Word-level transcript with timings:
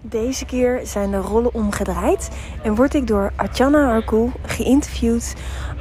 Deze 0.00 0.44
keer 0.44 0.80
zijn 0.84 1.10
de 1.10 1.16
rollen 1.16 1.54
omgedraaid 1.54 2.30
en 2.62 2.74
word 2.74 2.94
ik 2.94 3.06
door 3.06 3.32
Atjana 3.36 3.92
Arkoel 3.92 4.32
geïnterviewd 4.46 5.34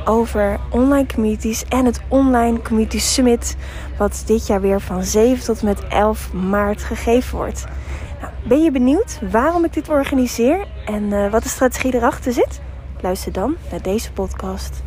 over 0.06 0.60
online 0.70 1.06
communities 1.14 1.66
en 1.66 1.86
het 1.86 2.02
Online 2.08 2.62
Community 2.62 3.00
Summit, 3.00 3.56
wat 3.98 4.24
dit 4.26 4.48
jaar 4.48 4.62
weer 4.62 4.82
van 4.82 5.04
7 5.04 5.44
tot 5.44 5.62
met 5.62 5.88
11 5.88 6.34
maart 6.34 6.84
gegeven 6.84 7.38
wordt. 7.38 7.66
Nou, 8.22 8.34
ben 8.48 8.64
je 8.64 8.72
benieuwd 8.72 9.20
waarom 9.32 9.64
ik 9.64 9.74
dit 9.74 9.90
organiseer 9.90 10.68
en 10.86 11.04
uh, 11.04 11.32
wat 11.32 11.44
de 11.44 11.50
strategie 11.50 11.96
erachter 11.96 12.34
zit? 12.34 12.62
Luister 13.02 13.32
dan 13.32 13.56
naar 13.72 13.82
deze 13.82 14.12
podcast. 14.12 14.87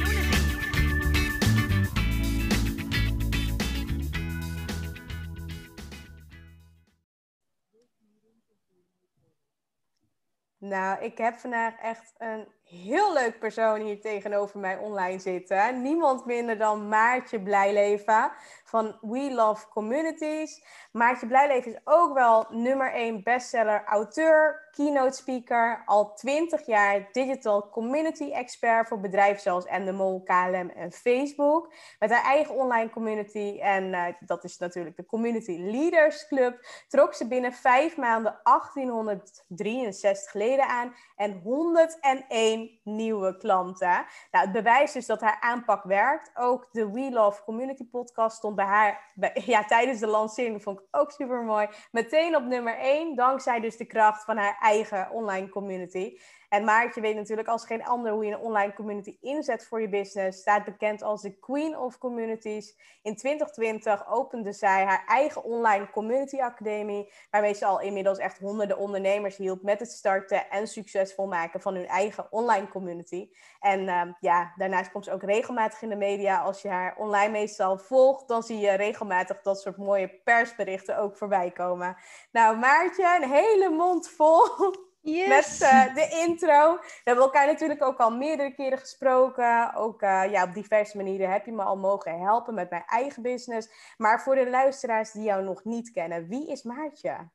Nou, 10.71 11.03
ik 11.03 11.17
heb 11.17 11.35
vandaag 11.35 11.73
echt 11.81 12.13
een 12.17 12.47
heel 12.63 13.13
leuk 13.13 13.39
persoon 13.39 13.79
hier 13.79 14.01
tegenover 14.01 14.59
mij 14.59 14.77
online 14.77 15.19
zitten. 15.19 15.81
Niemand 15.81 16.25
minder 16.25 16.57
dan 16.57 16.87
Maartje 16.87 17.41
Blijleven 17.41 18.31
van 18.71 18.97
We 19.01 19.33
Love 19.33 19.67
Communities. 19.67 20.63
Maartje 20.91 21.27
Blijleven 21.27 21.71
is 21.71 21.79
ook 21.83 22.13
wel 22.13 22.45
nummer 22.49 22.93
1 22.93 23.23
bestseller 23.23 23.83
auteur, 23.85 24.69
keynote 24.71 25.15
speaker, 25.15 25.83
al 25.85 26.13
20 26.13 26.65
jaar 26.65 27.09
digital 27.11 27.69
community 27.69 28.31
expert 28.31 28.87
voor 28.87 28.99
bedrijven 28.99 29.41
zoals 29.41 29.65
Endemol, 29.65 30.23
KLM 30.23 30.69
en 30.69 30.91
Facebook. 30.91 31.73
Met 31.99 32.09
haar 32.09 32.23
eigen 32.23 32.55
online 32.55 32.89
community 32.89 33.59
en 33.61 33.83
uh, 33.83 34.05
dat 34.19 34.43
is 34.43 34.57
natuurlijk 34.57 34.95
de 34.95 35.05
Community 35.05 35.57
Leaders 35.59 36.27
Club. 36.27 36.65
Trok 36.87 37.13
ze 37.13 37.27
binnen 37.27 37.53
vijf 37.53 37.97
maanden 37.97 38.39
1863 38.43 40.33
leden 40.33 40.67
aan 40.67 40.95
en 41.15 41.39
101 41.43 42.79
nieuwe 42.83 43.37
klanten. 43.37 44.05
Nou, 44.31 44.45
het 44.45 44.51
bewijst 44.51 44.93
dus 44.93 45.05
dat 45.05 45.21
haar 45.21 45.37
aanpak 45.39 45.83
werkt. 45.83 46.31
Ook 46.33 46.67
de 46.71 46.91
We 46.91 47.11
Love 47.11 47.43
Community 47.43 47.89
podcast 47.89 48.37
stond 48.37 48.59
haar 48.65 49.13
ja, 49.53 49.63
tijdens 49.63 49.99
de 49.99 50.07
lancering, 50.07 50.63
vond 50.63 50.79
ik 50.79 50.87
ook 50.91 51.11
super 51.11 51.43
mooi. 51.43 51.67
Meteen 51.91 52.35
op 52.35 52.43
nummer 52.43 52.77
1, 52.77 53.15
dankzij 53.15 53.59
dus 53.59 53.77
de 53.77 53.85
kracht 53.85 54.23
van 54.23 54.37
haar 54.37 54.57
eigen 54.59 55.11
online 55.11 55.49
community. 55.49 56.17
En 56.51 56.63
Maartje 56.63 57.01
weet 57.01 57.15
natuurlijk 57.15 57.47
als 57.47 57.65
geen 57.65 57.85
ander 57.85 58.11
hoe 58.11 58.25
je 58.25 58.31
een 58.31 58.39
online 58.39 58.73
community 58.73 59.17
inzet 59.21 59.67
voor 59.67 59.81
je 59.81 59.89
business. 59.89 60.39
Staat 60.39 60.65
bekend 60.65 61.01
als 61.01 61.21
de 61.21 61.39
Queen 61.39 61.77
of 61.77 61.97
Communities. 61.97 62.77
In 63.01 63.15
2020 63.15 64.07
opende 64.07 64.53
zij 64.53 64.83
haar 64.83 65.03
eigen 65.07 65.43
online 65.43 65.89
community 65.89 66.39
academie. 66.39 67.11
Waarmee 67.29 67.53
ze 67.53 67.65
al 67.65 67.81
inmiddels 67.81 68.17
echt 68.17 68.39
honderden 68.39 68.77
ondernemers 68.77 69.37
hielp 69.37 69.63
met 69.63 69.79
het 69.79 69.91
starten 69.91 70.49
en 70.49 70.67
succesvol 70.67 71.27
maken 71.27 71.61
van 71.61 71.75
hun 71.75 71.87
eigen 71.87 72.31
online 72.31 72.67
community. 72.67 73.29
En 73.59 73.79
uh, 73.79 74.01
ja, 74.19 74.53
daarnaast 74.55 74.91
komt 74.91 75.05
ze 75.05 75.11
ook 75.11 75.23
regelmatig 75.23 75.81
in 75.81 75.89
de 75.89 75.95
media. 75.95 76.41
Als 76.41 76.61
je 76.61 76.69
haar 76.69 76.95
online 76.97 77.31
meestal 77.31 77.77
volgt, 77.77 78.27
dan 78.27 78.43
zie 78.43 78.59
je 78.59 78.71
regelmatig 78.71 79.41
dat 79.41 79.61
soort 79.61 79.77
mooie 79.77 80.21
persberichten 80.23 80.97
ook 80.97 81.17
voorbij 81.17 81.51
komen. 81.51 81.97
Nou, 82.31 82.57
Maartje, 82.57 83.19
een 83.21 83.29
hele 83.29 83.69
mond 83.69 84.09
vol 84.09 84.41
Yes. 85.01 85.27
Met 85.27 85.71
uh, 85.71 85.95
de 85.95 86.25
intro. 86.27 86.73
We 86.75 87.01
hebben 87.03 87.23
elkaar 87.23 87.47
natuurlijk 87.47 87.83
ook 87.83 87.97
al 87.97 88.17
meerdere 88.17 88.53
keren 88.53 88.77
gesproken. 88.77 89.73
Ook 89.75 90.01
uh, 90.01 90.31
ja, 90.31 90.43
op 90.43 90.53
diverse 90.53 90.97
manieren 90.97 91.31
heb 91.31 91.45
je 91.45 91.51
me 91.51 91.63
al 91.63 91.77
mogen 91.77 92.19
helpen 92.19 92.53
met 92.53 92.69
mijn 92.69 92.83
eigen 92.85 93.21
business. 93.21 93.69
Maar 93.97 94.21
voor 94.21 94.35
de 94.35 94.49
luisteraars 94.49 95.11
die 95.11 95.23
jou 95.23 95.43
nog 95.43 95.63
niet 95.63 95.91
kennen, 95.91 96.27
wie 96.27 96.51
is 96.51 96.63
Maartje? 96.63 97.29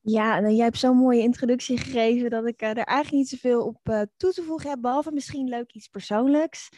Ja, 0.00 0.40
nou, 0.40 0.54
jij 0.54 0.64
hebt 0.64 0.78
zo'n 0.78 0.96
mooie 0.96 1.20
introductie 1.20 1.78
gegeven 1.78 2.30
dat 2.30 2.46
ik 2.46 2.62
uh, 2.62 2.68
er 2.68 2.76
eigenlijk 2.76 3.10
niet 3.10 3.28
zoveel 3.28 3.64
op 3.64 4.06
toe 4.16 4.32
te 4.32 4.42
voegen 4.42 4.70
heb. 4.70 4.80
Behalve 4.80 5.12
misschien 5.12 5.48
leuk 5.48 5.72
iets 5.72 5.88
persoonlijks. 5.88 6.68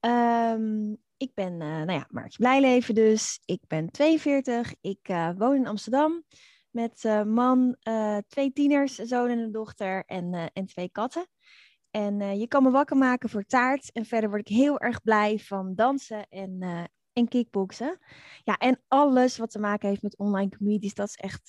Um, 0.00 0.96
ik 1.16 1.34
ben 1.34 1.56
nou 1.56 1.92
ja, 1.92 2.06
Maartje 2.10 2.38
Blijleven 2.38 2.94
dus. 2.94 3.40
Ik 3.44 3.60
ben 3.66 3.90
42. 3.90 4.74
Ik 4.80 5.32
woon 5.36 5.54
in 5.54 5.66
Amsterdam 5.66 6.24
met 6.70 7.04
uh, 7.04 7.22
man, 7.22 7.76
uh, 7.88 8.16
twee 8.28 8.52
tieners, 8.52 8.98
een 8.98 9.06
zoon 9.06 9.28
en 9.28 9.38
een 9.38 9.52
dochter 9.52 10.04
en, 10.04 10.32
uh, 10.32 10.46
en 10.52 10.66
twee 10.66 10.90
katten. 10.90 11.26
En 11.90 12.38
je 12.38 12.48
kan 12.48 12.62
me 12.62 12.70
wakker 12.70 12.96
maken 12.96 13.28
voor 13.28 13.44
taart. 13.44 13.92
En 13.92 14.04
verder 14.04 14.30
word 14.30 14.48
ik 14.48 14.56
heel 14.56 14.80
erg 14.80 15.02
blij 15.02 15.38
van 15.38 15.74
dansen 15.74 16.28
en, 16.28 16.62
en 17.12 17.28
kickboksen. 17.28 17.98
Ja, 18.42 18.56
en 18.56 18.82
alles 18.88 19.38
wat 19.38 19.50
te 19.50 19.58
maken 19.58 19.88
heeft 19.88 20.02
met 20.02 20.18
online 20.18 20.56
communities, 20.56 20.94
dat 20.94 21.08
is 21.08 21.14
echt 21.14 21.48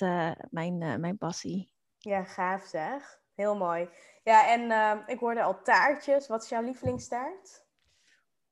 mijn, 0.50 0.78
mijn 0.78 1.18
passie. 1.18 1.72
Ja, 1.98 2.24
gaaf 2.24 2.66
zeg. 2.66 3.22
Heel 3.36 3.58
mooi. 3.58 3.90
Ja, 4.24 4.48
en 4.54 5.04
ik 5.06 5.20
hoorde 5.20 5.44
al 5.44 5.62
taartjes. 5.62 6.28
Wat 6.28 6.44
is 6.44 6.50
jouw 6.50 6.64
lievelingstaart? 6.64 7.66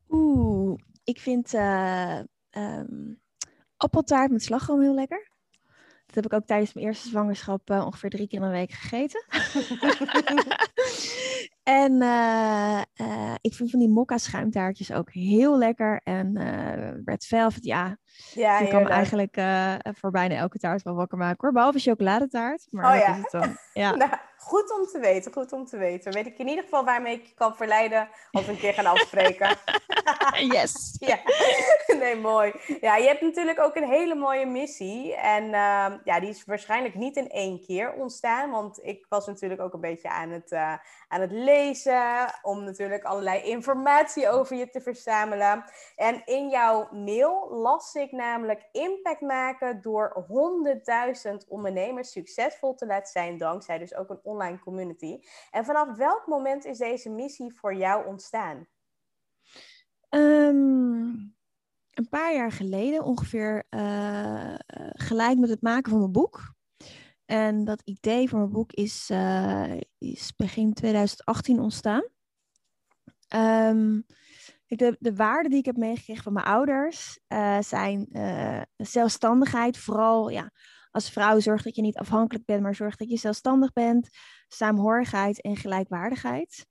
Oeh, 0.10 0.80
ik 1.04 1.20
vind 1.20 1.54
um, 1.54 3.22
appeltaart 3.78 4.32
met 4.32 4.44
slagroom 4.44 4.82
heel 4.82 4.94
lekker. 4.94 5.29
Dat 6.10 6.24
heb 6.24 6.34
ik 6.34 6.40
ook 6.40 6.46
tijdens 6.46 6.74
mijn 6.74 6.86
eerste 6.86 7.08
zwangerschap 7.08 7.70
uh, 7.70 7.86
ongeveer 7.86 8.10
drie 8.10 8.28
keer 8.28 8.40
in 8.40 8.46
een 8.46 8.52
week 8.52 8.72
gegeten. 8.72 9.26
en 11.64 12.02
uh, 12.02 12.82
uh, 12.96 13.34
ik 13.42 13.54
vind 13.54 13.70
van 13.70 13.80
die 13.80 13.90
mokka 13.90 14.18
schuimtaartjes 14.18 14.92
ook 14.92 15.12
heel 15.12 15.58
lekker. 15.58 16.02
En 16.04 16.38
red 17.06 17.26
velvet, 17.26 17.66
ja. 17.66 17.98
ja 18.34 18.60
je 18.60 18.68
kan 18.68 18.88
eigenlijk 18.88 19.42
voor 19.84 20.12
bijna 20.12 20.36
elke 20.36 20.58
taart 20.58 20.82
wel 20.82 20.96
wakker 20.96 21.18
maken 21.18 21.38
hoor. 21.40 21.52
Behalve 21.52 21.80
chocoladetaart. 21.80 22.68
Maar 22.70 22.94
oh, 22.94 23.00
ja. 23.00 23.12
is 23.12 23.18
het 23.18 23.32
dan. 23.32 23.58
Ja. 23.84 23.96
nou, 23.96 24.12
goed 24.40 24.80
om 24.80 24.86
te 24.86 25.00
weten, 25.00 25.34
goed 25.34 25.54
om 25.54 25.66
te 25.66 25.78
weten. 25.78 26.14
Weet 26.14 26.26
ik 26.26 26.38
in 26.38 26.48
ieder 26.48 26.64
geval 26.64 26.84
waarmee 26.86 27.16
ik 27.16 27.26
je 27.26 27.34
kan 27.34 27.56
verleiden 27.56 28.10
als 28.32 28.46
we 28.46 28.52
een 28.52 28.58
keer 28.58 28.74
gaan 28.74 28.86
afspreken. 28.86 29.58
yes. 30.56 30.96
ja, 31.00 31.20
nee, 32.00 32.16
mooi. 32.16 32.54
Ja, 32.82 32.96
je 32.96 33.08
hebt 33.08 33.22
natuurlijk 33.22 33.60
ook 33.60 33.76
een 33.76 33.90
hele 33.90 34.16
mooie 34.16 34.46
missie. 34.46 35.16
En 35.16 35.44
uh, 35.44 35.86
ja, 36.04 36.20
die 36.20 36.30
is 36.30 36.46
waarschijnlijk 36.46 36.96
niet 36.96 37.16
in 37.16 37.30
één 37.30 37.62
keer 37.62 37.94
ontstaan. 37.94 38.52
Want 38.52 38.80
ik 38.84 39.06
was 39.10 39.26
natuurlijk 39.26 39.62
ook 39.62 39.74
een 39.74 39.80
beetje 39.82 40.10
aan 40.10 40.30
het, 40.30 40.52
uh, 40.52 40.74
aan 41.08 41.22
het 41.22 41.32
lezen. 41.32 42.34
Om 42.42 42.64
natuurlijk 42.64 43.04
allerlei 43.04 43.42
informatie 43.42 44.30
over 44.30 44.56
je 44.56 44.70
te 44.70 44.82
verzamelen. 44.82 45.64
En 45.96 46.22
in 46.26 46.50
jouw 46.50 46.88
mail 46.92 47.48
las 47.52 47.94
ik 47.94 48.12
namelijk 48.12 48.68
impact 48.72 49.22
maken 49.22 49.82
door 49.82 50.26
100.000 51.32 51.48
ondernemers 51.48 52.12
succesvol 52.12 52.76
te 52.76 52.86
laten 52.86 53.12
zijn. 53.12 53.38
Dankzij 53.38 53.78
dus 53.78 53.96
ook 53.96 54.10
een 54.10 54.20
online 54.30 54.60
community. 54.60 55.20
En 55.52 55.66
vanaf 55.66 55.98
welk 55.98 56.28
moment 56.28 56.66
is 56.66 56.78
deze 56.78 57.10
missie 57.10 57.54
voor 57.54 57.76
jou 57.76 58.06
ontstaan? 58.06 58.68
Um, 60.10 61.36
een 61.94 62.10
paar 62.10 62.34
jaar 62.34 62.52
geleden, 62.52 63.04
ongeveer 63.04 63.64
uh, 63.70 64.56
gelijk 64.94 65.38
met 65.38 65.50
het 65.50 65.62
maken 65.62 65.90
van 65.92 66.00
mijn 66.00 66.12
boek. 66.12 66.54
En 67.26 67.64
dat 67.66 67.82
idee 67.82 68.30
voor 68.30 68.40
mijn 68.40 68.52
boek 68.52 68.72
is, 68.72 69.10
uh, 69.12 69.80
is 69.98 70.36
begin 70.36 70.74
2018 70.74 71.60
ontstaan. 71.60 72.04
Um, 73.36 74.06
de, 74.68 74.96
de 75.00 75.16
waarden 75.16 75.50
die 75.50 75.60
ik 75.60 75.66
heb 75.66 75.78
meegekregen 75.78 76.24
van 76.24 76.34
mijn 76.34 76.46
ouders 76.46 77.20
zijn 77.60 78.08
zelfstandigheid. 78.78 79.78
Vooral 79.78 80.30
ja, 80.30 80.52
als 80.92 81.10
vrouw 81.10 81.40
zorg 81.40 81.62
dat 81.62 81.76
je 81.76 81.82
niet 81.82 81.98
afhankelijk 81.98 82.46
bent, 82.46 82.62
maar 82.62 82.76
zorg 82.76 82.96
dat 82.96 83.10
je 83.10 83.18
zelfstandig 83.18 83.74
bent. 83.74 84.10
Saamhorigheid 84.48 85.42
en 85.42 85.56
gelijkwaardigheid. 85.56 86.66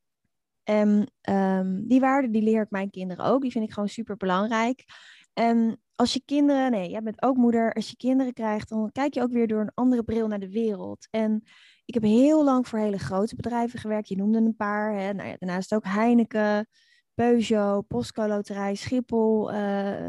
En 0.63 1.13
um, 1.31 1.89
die 1.89 2.01
waarden 2.01 2.33
die 2.33 2.43
leer 2.43 2.63
ik 2.63 2.71
mijn 2.71 2.91
kinderen 2.91 3.25
ook. 3.25 3.43
Die 3.43 3.51
vind 3.51 3.65
ik 3.65 3.73
gewoon 3.73 3.89
super 3.89 4.17
belangrijk. 4.17 4.85
En 5.33 5.81
als 5.95 6.13
je 6.13 6.23
kinderen, 6.25 6.71
nee, 6.71 6.91
jij 6.91 7.03
bent 7.03 7.23
ook 7.23 7.37
moeder. 7.37 7.73
Als 7.73 7.89
je 7.91 7.97
kinderen 7.97 8.33
krijgt, 8.33 8.69
dan 8.69 8.93
kijk 8.93 9.15
je 9.15 9.23
ook 9.23 9.33
weer 9.33 9.47
door 9.47 9.61
een 9.61 9.75
andere 9.75 10.03
bril 10.03 10.27
naar 10.27 10.41
de 10.41 10.51
wereld. 10.51 11.09
En 11.11 11.43
ik 11.85 11.95
heb 11.95 12.03
heel 12.03 12.45
lang 12.45 12.69
voor 12.69 12.79
hele 12.79 12.99
grote 12.99 13.37
bedrijven 13.37 13.79
gewerkt. 13.79 14.09
Je 14.09 14.17
noemde 14.17 14.39
een 14.39 14.57
paar. 14.57 14.95
Hè. 14.95 15.13
Nou 15.13 15.29
ja, 15.29 15.37
daarnaast 15.39 15.75
ook 15.75 15.85
Heineken, 15.85 16.69
Peugeot, 17.15 17.87
Postco 17.87 18.27
Loterij, 18.27 18.75
Schiphol, 18.75 19.53
uh, 19.53 20.09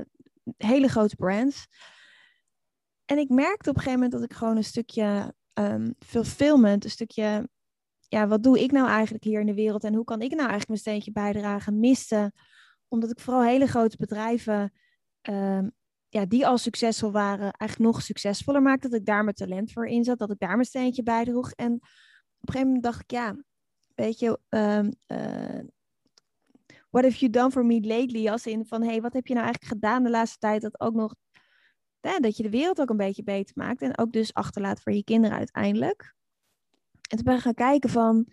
hele 0.58 0.88
grote 0.88 1.16
brands. 1.16 1.68
En 3.10 3.18
ik 3.18 3.30
merkte 3.30 3.70
op 3.70 3.76
een 3.76 3.82
gegeven 3.82 4.02
moment 4.02 4.12
dat 4.12 4.32
ik 4.32 4.38
gewoon 4.38 4.58
een 4.58 4.64
stukje 4.64 5.34
um, 5.54 5.96
fulfillment, 6.00 6.84
een 6.84 6.90
stukje, 6.90 7.50
ja, 8.08 8.28
wat 8.28 8.44
doe 8.44 8.60
ik 8.60 8.72
nou 8.72 8.88
eigenlijk 8.88 9.24
hier 9.24 9.40
in 9.40 9.46
de 9.46 9.54
wereld 9.54 9.84
en 9.84 9.94
hoe 9.94 10.04
kan 10.04 10.22
ik 10.22 10.30
nou 10.30 10.50
eigenlijk 10.50 10.68
mijn 10.68 10.80
steentje 10.80 11.12
bijdragen, 11.12 11.80
miste. 11.80 12.32
Omdat 12.88 13.12
ik 13.12 13.20
vooral 13.20 13.44
hele 13.44 13.68
grote 13.68 13.98
bedrijven, 13.98 14.74
um, 15.30 15.72
ja, 16.10 16.26
die 16.26 16.48
al 16.48 16.58
succesvol 16.58 17.12
waren, 17.12 17.52
eigenlijk 17.52 17.92
nog 17.92 18.02
succesvoller 18.02 18.62
maakte. 18.62 18.90
Dat 18.90 19.00
ik 19.00 19.06
daar 19.06 19.24
mijn 19.24 19.36
talent 19.36 19.72
voor 19.72 19.88
inzat, 19.88 20.20
dat 20.20 20.32
ik 20.32 20.40
daar 20.40 20.56
mijn 20.56 20.66
steentje 20.66 21.04
bijdroeg. 21.04 21.52
En 21.52 21.74
op 21.74 21.82
een 22.48 22.52
gegeven 22.52 22.68
moment 22.68 22.84
dacht 22.84 23.02
ik, 23.02 23.12
ja, 23.12 23.36
weet 23.96 24.20
je, 24.20 24.40
um, 24.50 24.92
uh, 25.08 25.60
what 26.90 27.04
have 27.04 27.18
you 27.18 27.32
done 27.32 27.52
for 27.52 27.66
me 27.66 27.82
lately? 27.82 28.28
Als 28.28 28.46
in 28.46 28.66
van, 28.66 28.84
hey, 28.84 29.02
wat 29.02 29.14
heb 29.14 29.28
je 29.28 29.34
nou 29.34 29.46
eigenlijk 29.46 29.74
gedaan 29.74 30.04
de 30.04 30.10
laatste 30.10 30.38
tijd 30.38 30.62
dat 30.62 30.80
ook 30.80 30.94
nog 30.94 31.16
dat 32.02 32.38
je 32.38 32.44
de 32.44 32.50
wereld 32.50 32.82
ook 32.82 32.90
een 32.90 32.98
beetje 32.98 33.24
beter 33.24 33.54
maakt. 33.56 33.82
En 33.82 33.98
ook 33.98 34.12
dus 34.12 34.34
achterlaat 34.34 34.82
voor 34.82 34.94
je 34.94 35.04
kinderen 35.04 35.38
uiteindelijk. 35.38 36.16
En 37.10 37.18
toen 37.18 37.26
ben 37.26 37.36
ik 37.36 37.42
gaan 37.42 37.54
kijken 37.54 37.90
van, 37.90 38.28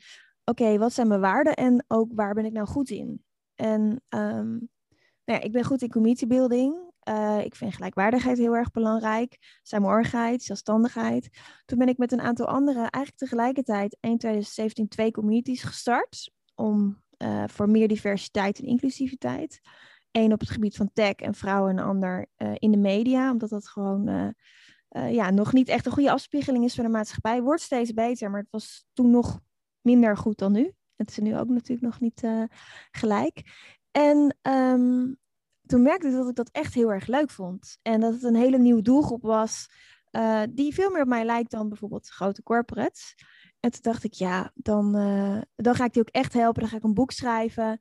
oké, 0.45 0.79
wat 0.79 0.93
zijn 0.93 1.09
mijn 1.09 1.21
waarden 1.21 1.55
en 1.55 1.85
ook 1.89 2.11
waar 2.15 2.35
ben 2.35 2.45
ik 2.45 2.53
nou 2.53 2.67
goed 2.67 2.91
in? 2.91 3.25
En 3.55 3.81
um, 4.09 4.69
nou 5.25 5.39
ja, 5.39 5.41
ik 5.41 5.53
ben 5.53 5.65
goed 5.65 5.83
in 5.83 5.91
community 5.91 6.27
building. 6.27 6.95
Uh, 7.09 7.41
ik 7.45 7.55
vind 7.55 7.75
gelijkwaardigheid 7.75 8.39
heel 8.39 8.57
erg 8.57 8.71
belangrijk. 8.71 9.59
Samenhorigheid, 9.63 10.43
zelfstandigheid. 10.43 11.29
Toen 11.65 11.79
ben 11.79 11.89
ik 11.89 11.99
met 11.99 12.13
een 12.13 12.21
aantal 12.21 12.47
anderen 12.47 12.91
eigenlijk 12.91 13.17
tegelijkertijd 13.17 13.97
1 14.01 14.19
2017 14.19 14.89
twee 14.89 15.11
communities 15.11 15.63
gestart. 15.63 16.31
Om, 16.55 17.03
uh, 17.19 17.45
voor 17.47 17.71
meer 17.71 17.89
diversiteit 17.89 18.59
en 18.59 18.65
inclusiviteit. 18.65 19.61
Eén 20.17 20.33
op 20.33 20.41
het 20.41 20.51
gebied 20.51 20.77
van 20.77 20.91
tech 20.93 21.15
en 21.15 21.35
vrouwen 21.35 21.71
en 21.71 21.79
een 21.79 21.85
ander 21.85 22.27
uh, 22.39 22.53
in 22.55 22.71
de 22.71 22.77
media. 22.77 23.31
Omdat 23.31 23.49
dat 23.49 23.69
gewoon 23.69 24.09
uh, 24.09 24.29
uh, 24.91 25.15
ja, 25.15 25.31
nog 25.31 25.53
niet 25.53 25.69
echt 25.69 25.87
een 25.87 25.93
goede 25.93 26.11
afspiegeling 26.11 26.65
is 26.65 26.75
van 26.75 26.85
de 26.85 26.91
maatschappij. 26.91 27.43
Wordt 27.43 27.63
steeds 27.63 27.93
beter, 27.93 28.31
maar 28.31 28.41
het 28.41 28.51
was 28.51 28.87
toen 28.93 29.11
nog 29.11 29.41
minder 29.81 30.17
goed 30.17 30.39
dan 30.39 30.53
nu. 30.53 30.73
Het 30.97 31.11
is 31.11 31.19
nu 31.19 31.39
ook 31.39 31.49
natuurlijk 31.49 31.81
nog 31.81 32.01
niet 32.01 32.23
gelijk. 32.91 33.43
En 33.91 34.37
um, 34.43 35.17
toen 35.67 35.83
merkte 35.83 36.07
ik 36.07 36.13
dat 36.13 36.29
ik 36.29 36.35
dat 36.35 36.51
echt 36.53 36.75
heel 36.75 36.93
erg 36.93 37.07
leuk 37.07 37.31
vond. 37.31 37.79
En 37.83 38.01
dat 38.01 38.13
het 38.13 38.23
een 38.23 38.37
hele 38.37 38.59
nieuwe 38.59 38.83
doelgroep 38.83 39.23
was. 39.23 39.69
die 40.51 40.75
veel 40.75 40.91
meer 40.91 41.03
op 41.03 41.09
mij 41.09 41.25
lijkt 41.25 41.51
dan 41.51 41.69
bijvoorbeeld 41.69 42.09
grote 42.09 42.43
corporates. 42.43 43.15
En 43.61 43.71
toen 43.71 43.83
dacht 43.83 44.05
ik, 44.05 44.13
ja, 44.13 44.53
dan, 44.55 44.93
dan 45.57 45.75
ga 45.75 45.85
ik 45.85 45.93
die 45.93 46.03
ook 46.03 46.09
echt 46.09 46.33
helpen. 46.33 46.61
Dan 46.61 46.71
ga 46.71 46.77
ik 46.77 46.85
een 46.85 46.95
boek 46.95 47.11
schrijven. 47.11 47.81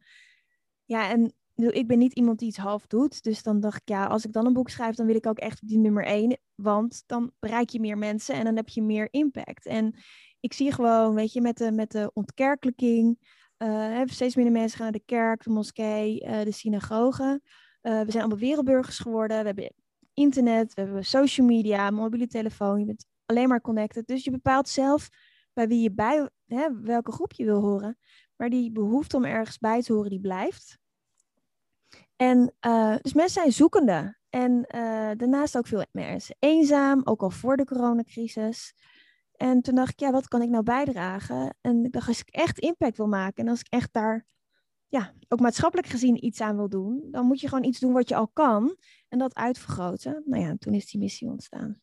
Ja, 0.86 1.10
en 1.10 1.34
ik 1.56 1.88
ben 1.88 1.98
niet 1.98 2.14
iemand 2.14 2.40
die 2.40 2.48
iets 2.48 2.58
half 2.58 2.88
doet. 2.88 3.24
Dus 3.24 3.44
dan 3.44 3.60
dacht 3.60 3.82
ik, 3.82 3.90
ja, 3.90 4.06
als 4.06 4.26
ik 4.26 4.34
dan 4.34 4.46
een 4.46 4.54
boek 4.54 4.70
schrijf, 4.70 4.96
dan 4.96 5.06
wil 5.06 5.16
ik 5.16 5.26
ook 5.26 5.40
echt 5.40 5.68
die 5.68 5.78
nummer 5.78 6.06
één. 6.06 6.38
Want 6.56 7.04
dan 7.06 7.32
bereik 7.40 7.70
je 7.70 7.80
meer 7.80 7.98
mensen 7.98 8.36
en 8.36 8.44
dan 8.44 8.56
heb 8.56 8.70
je 8.70 8.82
meer 8.82 9.08
impact. 9.12 9.66
En 9.66 9.96
ik 10.40 10.54
zie 10.54 10.72
gewoon, 10.72 11.16
weet 11.16 11.34
je, 11.34 11.42
met 11.42 11.58
de, 11.58 11.72
met 11.72 11.92
de 11.92 12.12
ontkerkelijking. 12.14 13.20
Uh, 13.58 14.02
steeds 14.06 14.36
minder 14.36 14.54
mensen 14.54 14.78
gaan 14.78 14.92
naar 14.92 15.00
de 15.00 15.06
kerk, 15.06 15.44
de 15.44 15.50
moskee, 15.50 16.24
uh, 16.24 16.42
de 16.42 16.52
synagoge. 16.52 17.42
Uh, 17.82 18.02
we 18.02 18.12
zijn 18.12 18.24
allemaal 18.24 18.38
wereldburgers 18.38 19.00
geworden. 19.00 19.40
We 19.40 19.46
hebben 19.46 19.74
internet, 20.14 20.74
we 20.74 20.82
hebben 20.82 21.06
social 21.06 21.48
media, 21.48 21.90
mobiele 21.90 22.28
telefoon. 22.28 22.80
Je 22.80 22.86
bent 22.86 23.06
alleen 23.26 23.48
maar 23.48 23.62
connected. 23.62 24.08
Dus 24.08 24.24
je 24.24 24.32
bepaalt 24.32 24.70
zelf 24.70 25.10
bij 25.54 25.68
wie 25.68 25.82
je 25.82 25.92
bij, 25.92 26.30
hè, 26.46 26.82
welke 26.82 27.12
groep 27.12 27.34
je 27.34 27.46
wil 27.46 27.62
horen. 27.62 27.98
Maar 28.36 28.50
die 28.50 28.72
behoefte 28.72 29.16
om 29.16 29.26
ergens 29.26 29.58
bij 29.58 29.82
te 29.82 29.94
horen, 29.94 30.10
die 30.10 30.22
blijft. 30.22 30.80
En 32.16 32.54
uh, 32.68 32.96
dus 33.02 33.14
mensen 33.14 33.42
zijn 33.42 33.52
zoekende. 33.52 34.18
En 34.30 34.52
uh, 34.52 35.12
daarnaast 35.18 35.58
ook 35.58 35.68
veel 35.68 35.86
mensen 35.92 36.36
eenzaam, 36.40 37.02
ook 37.04 37.22
al 37.22 37.30
voor 37.30 37.58
de 37.58 37.66
coronacrisis. 37.66 38.74
En 39.36 39.62
toen 39.62 39.76
dacht 39.76 39.92
ik, 39.92 40.00
ja, 40.00 40.12
wat 40.12 40.28
kan 40.28 40.42
ik 40.42 40.50
nou 40.50 40.64
bijdragen? 40.64 41.56
En 41.62 41.86
ik 41.86 41.92
dacht, 41.92 42.08
als 42.08 42.20
ik 42.20 42.30
echt 42.30 42.60
impact 42.60 42.98
wil 42.98 43.08
maken 43.08 43.44
en 43.44 43.50
als 43.50 43.60
ik 43.60 43.68
echt 43.70 43.94
daar, 43.94 44.26
ja, 44.88 45.14
ook 45.28 45.40
maatschappelijk 45.40 45.88
gezien 45.88 46.26
iets 46.26 46.42
aan 46.42 46.56
wil 46.56 46.70
doen, 46.70 47.08
dan 47.12 47.26
moet 47.26 47.40
je 47.40 47.48
gewoon 47.48 47.64
iets 47.64 47.80
doen 47.80 47.94
wat 47.94 48.10
je 48.10 48.16
al 48.16 48.28
kan 48.28 48.78
en 49.10 49.20
dat 49.20 49.36
uitvergroten. 49.36 50.24
Nou 50.26 50.44
ja, 50.44 50.56
toen 50.60 50.74
is 50.74 50.92
die 50.92 51.00
missie 51.00 51.30
ontstaan. 51.30 51.82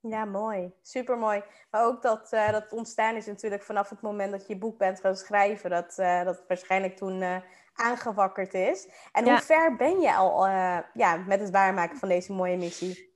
Ja, 0.00 0.24
mooi. 0.24 0.72
Super 0.82 1.18
mooi. 1.18 1.42
Maar 1.70 1.84
ook 1.84 2.02
dat, 2.02 2.32
uh, 2.32 2.52
dat 2.52 2.72
ontstaan 2.72 3.16
is 3.16 3.26
natuurlijk 3.26 3.62
vanaf 3.62 3.88
het 3.88 4.00
moment 4.00 4.30
dat 4.30 4.46
je 4.46 4.58
boek 4.58 4.78
bent 4.78 5.00
gaan 5.00 5.16
schrijven. 5.16 5.70
Dat, 5.70 5.94
dat 5.96 6.44
waarschijnlijk 6.48 6.96
toen 6.96 7.42
aangewakkerd 7.80 8.54
is. 8.54 8.88
En 9.12 9.24
hoe 9.24 9.40
ver 9.40 9.76
ben 9.76 10.00
je 10.00 10.14
al 10.14 10.46
ja, 10.94 11.16
met 11.26 11.40
het 11.40 11.50
waarmaken 11.50 11.96
van 11.96 12.08
deze 12.08 12.32
mooie 12.32 12.56
missie? 12.56 13.12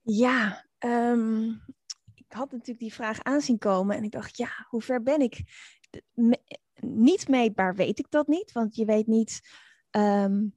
Ja, 0.00 0.64
um, 0.78 1.64
ik 2.14 2.32
had 2.32 2.50
natuurlijk 2.50 2.78
die 2.78 2.94
vraag 2.94 3.22
aanzien 3.22 3.58
komen. 3.58 3.96
En 3.96 4.04
ik 4.04 4.10
dacht, 4.10 4.36
ja, 4.36 4.66
hoe 4.68 4.82
ver 4.82 5.02
ben 5.02 5.20
ik? 5.20 5.42
Me 6.12 6.40
niet 6.80 7.28
meetbaar 7.28 7.74
weet 7.74 7.98
ik 7.98 8.10
dat 8.10 8.26
niet. 8.26 8.52
Want 8.52 8.76
je 8.76 8.84
weet 8.84 9.06
niet... 9.06 9.40
Um, 9.90 10.56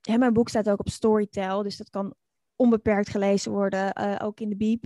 ja, 0.00 0.16
mijn 0.16 0.32
boek 0.32 0.48
staat 0.48 0.70
ook 0.70 0.80
op 0.80 0.88
Storytel. 0.88 1.62
Dus 1.62 1.76
dat 1.76 1.90
kan 1.90 2.14
onbeperkt 2.56 3.08
gelezen 3.08 3.52
worden, 3.52 4.00
uh, 4.00 4.16
ook 4.22 4.40
in 4.40 4.48
de 4.48 4.56
Biep. 4.56 4.84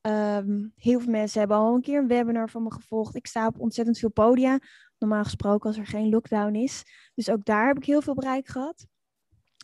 Um, 0.00 0.72
heel 0.76 1.00
veel 1.00 1.10
mensen 1.10 1.38
hebben 1.38 1.56
al 1.56 1.74
een 1.74 1.80
keer 1.80 1.98
een 1.98 2.08
webinar 2.08 2.50
van 2.50 2.62
me 2.62 2.72
gevolgd. 2.72 3.14
Ik 3.14 3.26
sta 3.26 3.46
op 3.46 3.60
ontzettend 3.60 3.98
veel 3.98 4.10
podia, 4.10 4.58
normaal 4.98 5.24
gesproken 5.24 5.68
als 5.68 5.78
er 5.78 5.86
geen 5.86 6.08
lockdown 6.08 6.54
is. 6.54 6.84
Dus 7.14 7.30
ook 7.30 7.44
daar 7.44 7.66
heb 7.66 7.76
ik 7.76 7.84
heel 7.84 8.02
veel 8.02 8.14
bereik 8.14 8.48
gehad. 8.48 8.86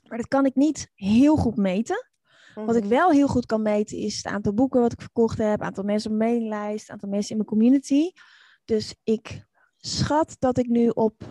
Maar 0.09 0.19
dat 0.19 0.29
kan 0.29 0.47
ik 0.47 0.55
niet 0.55 0.91
heel 0.95 1.37
goed 1.37 1.57
meten. 1.57 2.09
Wat 2.55 2.77
ik 2.77 2.83
mhm. 2.83 2.93
wel 2.93 3.11
heel 3.11 3.27
goed 3.27 3.47
kan 3.47 3.63
meten 3.63 3.99
is 3.99 4.17
het 4.17 4.27
aantal 4.27 4.55
boeken 4.55 4.81
wat 4.81 4.93
ik 4.93 5.01
verkocht 5.01 5.39
heb, 5.39 5.51
het 5.51 5.61
aantal 5.61 5.85
mensen 5.85 6.11
op 6.11 6.17
mijn 6.17 6.31
mailinglijst, 6.31 6.81
het 6.81 6.91
aantal 6.91 7.09
mensen 7.09 7.31
in 7.31 7.37
mijn 7.37 7.49
community. 7.49 8.11
Dus 8.65 8.95
ik 9.05 9.47
schat 9.77 10.37
dat 10.39 10.59
ik 10.59 10.67
nu 10.67 10.89
op 10.89 11.23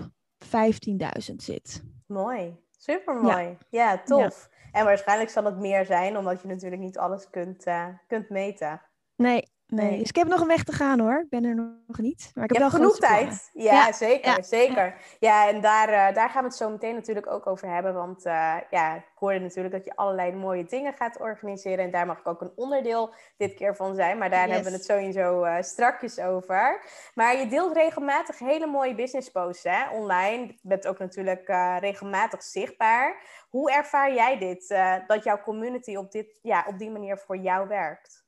15.000 0.45 1.35
zit. 1.35 1.83
Mooi, 2.07 2.55
super 2.77 3.15
mooi. 3.15 3.43
Ja, 3.43 3.57
ja 3.69 4.03
tof. 4.03 4.49
Ja. 4.51 4.79
En 4.79 4.85
waarschijnlijk 4.85 5.29
zal 5.29 5.43
het 5.43 5.57
meer 5.57 5.85
zijn, 5.85 6.17
omdat 6.17 6.41
je 6.41 6.47
natuurlijk 6.47 6.81
niet 6.81 6.97
alles 6.97 7.29
kunt, 7.29 7.67
uh, 7.67 7.87
kunt 8.07 8.29
meten. 8.29 8.81
Nee, 9.15 9.52
Nee, 9.75 9.99
dus 9.99 10.09
ik 10.09 10.15
heb 10.15 10.27
nog 10.27 10.41
een 10.41 10.47
weg 10.47 10.63
te 10.63 10.71
gaan 10.71 10.99
hoor. 10.99 11.19
Ik 11.19 11.29
ben 11.29 11.43
er 11.43 11.55
nog 11.87 11.97
niet. 11.97 12.31
Maar 12.35 12.43
ik 12.43 12.49
heb 12.49 12.61
je 12.61 12.69
wel 12.69 12.79
genoeg 12.79 12.97
tijd. 12.97 13.49
Ja, 13.53 13.91
zeker, 13.91 14.43
zeker. 14.43 14.95
Ja, 15.19 15.47
en 15.47 15.61
daar, 15.61 15.89
uh, 15.89 16.15
daar 16.15 16.29
gaan 16.29 16.41
we 16.41 16.47
het 16.47 16.57
zo 16.57 16.69
meteen 16.69 16.95
natuurlijk 16.95 17.27
ook 17.27 17.47
over 17.47 17.67
hebben. 17.67 17.93
Want 17.93 18.25
uh, 18.25 18.55
ja, 18.69 18.95
ik 18.95 19.03
hoorde 19.15 19.39
natuurlijk 19.39 19.73
dat 19.73 19.85
je 19.85 19.95
allerlei 19.95 20.35
mooie 20.35 20.65
dingen 20.65 20.93
gaat 20.93 21.19
organiseren. 21.19 21.85
En 21.85 21.91
daar 21.91 22.05
mag 22.05 22.19
ik 22.19 22.27
ook 22.27 22.41
een 22.41 22.51
onderdeel 22.55 23.13
dit 23.37 23.53
keer 23.53 23.75
van 23.75 23.95
zijn. 23.95 24.17
Maar 24.17 24.29
daar 24.29 24.47
yes. 24.47 24.53
hebben 24.53 24.71
we 24.71 24.77
het 24.77 24.87
sowieso 24.87 25.45
uh, 25.45 25.55
strakjes 25.59 26.19
over. 26.19 26.81
Maar 27.13 27.37
je 27.37 27.47
deelt 27.47 27.73
regelmatig 27.73 28.39
hele 28.39 28.67
mooie 28.67 28.95
business 28.95 29.31
posts 29.31 29.63
hè, 29.63 29.89
online. 29.89 30.45
Je 30.45 30.59
bent 30.61 30.87
ook 30.87 30.99
natuurlijk 30.99 31.47
regelmatig 31.79 32.43
zichtbaar. 32.43 33.21
Hoe 33.49 33.71
ervaar 33.71 34.13
jij 34.13 34.37
dit? 34.37 34.75
dat 35.07 35.23
jouw 35.23 35.41
community 35.41 35.95
op, 35.95 36.11
dit, 36.11 36.39
ja, 36.41 36.65
op 36.67 36.77
die 36.77 36.91
manier 36.91 37.17
voor 37.17 37.37
jou 37.37 37.67
werkt? 37.67 38.22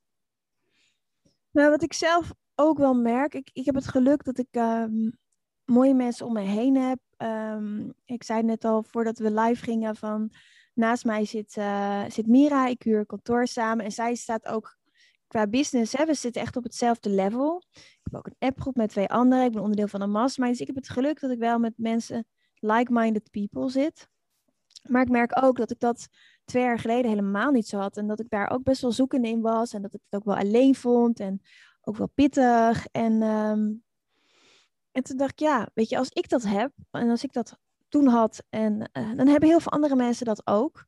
Nou, 1.55 1.69
wat 1.69 1.83
ik 1.83 1.93
zelf 1.93 2.33
ook 2.55 2.77
wel 2.77 2.93
merk, 2.93 3.33
ik, 3.33 3.49
ik 3.53 3.65
heb 3.65 3.75
het 3.75 3.87
geluk 3.87 4.23
dat 4.23 4.37
ik 4.37 4.47
um, 4.51 5.17
mooie 5.65 5.93
mensen 5.93 6.25
om 6.25 6.33
me 6.33 6.41
heen 6.41 6.75
heb. 6.75 6.99
Um, 7.17 7.93
ik 8.05 8.23
zei 8.23 8.43
net 8.43 8.65
al 8.65 8.83
voordat 8.83 9.17
we 9.17 9.31
live 9.31 9.63
gingen 9.63 9.95
van 9.95 10.31
naast 10.73 11.05
mij 11.05 11.25
zit, 11.25 11.55
uh, 11.57 12.03
zit 12.09 12.27
Mira, 12.27 12.67
ik 12.67 12.83
huur 12.83 13.05
kantoor 13.05 13.47
samen 13.47 13.85
en 13.85 13.91
zij 13.91 14.15
staat 14.15 14.45
ook 14.45 14.77
qua 15.27 15.47
business, 15.47 15.93
hè, 15.93 16.05
we 16.05 16.13
zitten 16.13 16.41
echt 16.41 16.55
op 16.55 16.63
hetzelfde 16.63 17.09
level. 17.09 17.63
Ik 17.73 17.99
heb 18.03 18.15
ook 18.15 18.27
een 18.27 18.47
appgroep 18.47 18.75
met 18.75 18.89
twee 18.89 19.07
anderen, 19.07 19.45
ik 19.45 19.51
ben 19.51 19.61
onderdeel 19.61 19.87
van 19.87 20.01
een 20.01 20.11
mastermind, 20.11 20.57
dus 20.57 20.67
ik 20.67 20.75
heb 20.75 20.83
het 20.83 20.93
geluk 20.93 21.19
dat 21.19 21.31
ik 21.31 21.39
wel 21.39 21.59
met 21.59 21.73
mensen, 21.77 22.25
like-minded 22.59 23.31
people 23.31 23.69
zit. 23.69 24.09
Maar 24.87 25.01
ik 25.01 25.09
merk 25.09 25.43
ook 25.43 25.57
dat 25.57 25.71
ik 25.71 25.79
dat 25.79 26.07
twee 26.45 26.63
jaar 26.63 26.79
geleden 26.79 27.09
helemaal 27.09 27.51
niet 27.51 27.67
zo 27.67 27.77
had. 27.77 27.97
En 27.97 28.07
dat 28.07 28.19
ik 28.19 28.29
daar 28.29 28.49
ook 28.49 28.63
best 28.63 28.81
wel 28.81 28.91
zoekende 28.91 29.27
in 29.27 29.41
was. 29.41 29.73
En 29.73 29.81
dat 29.81 29.93
ik 29.93 29.99
het 30.09 30.19
ook 30.19 30.25
wel 30.25 30.43
alleen 30.43 30.75
vond. 30.75 31.19
En 31.19 31.41
ook 31.81 31.97
wel 31.97 32.09
pittig. 32.13 32.87
En, 32.91 33.21
um, 33.21 33.83
en 34.91 35.03
toen 35.03 35.17
dacht 35.17 35.31
ik, 35.31 35.39
ja, 35.39 35.69
weet 35.73 35.89
je, 35.89 35.97
als 35.97 36.09
ik 36.09 36.29
dat 36.29 36.43
heb. 36.43 36.71
En 36.91 37.09
als 37.09 37.23
ik 37.23 37.33
dat 37.33 37.57
toen 37.89 38.07
had. 38.07 38.43
En 38.49 38.73
uh, 38.73 39.15
dan 39.15 39.27
hebben 39.27 39.49
heel 39.49 39.59
veel 39.59 39.71
andere 39.71 39.95
mensen 39.95 40.25
dat 40.25 40.47
ook. 40.47 40.85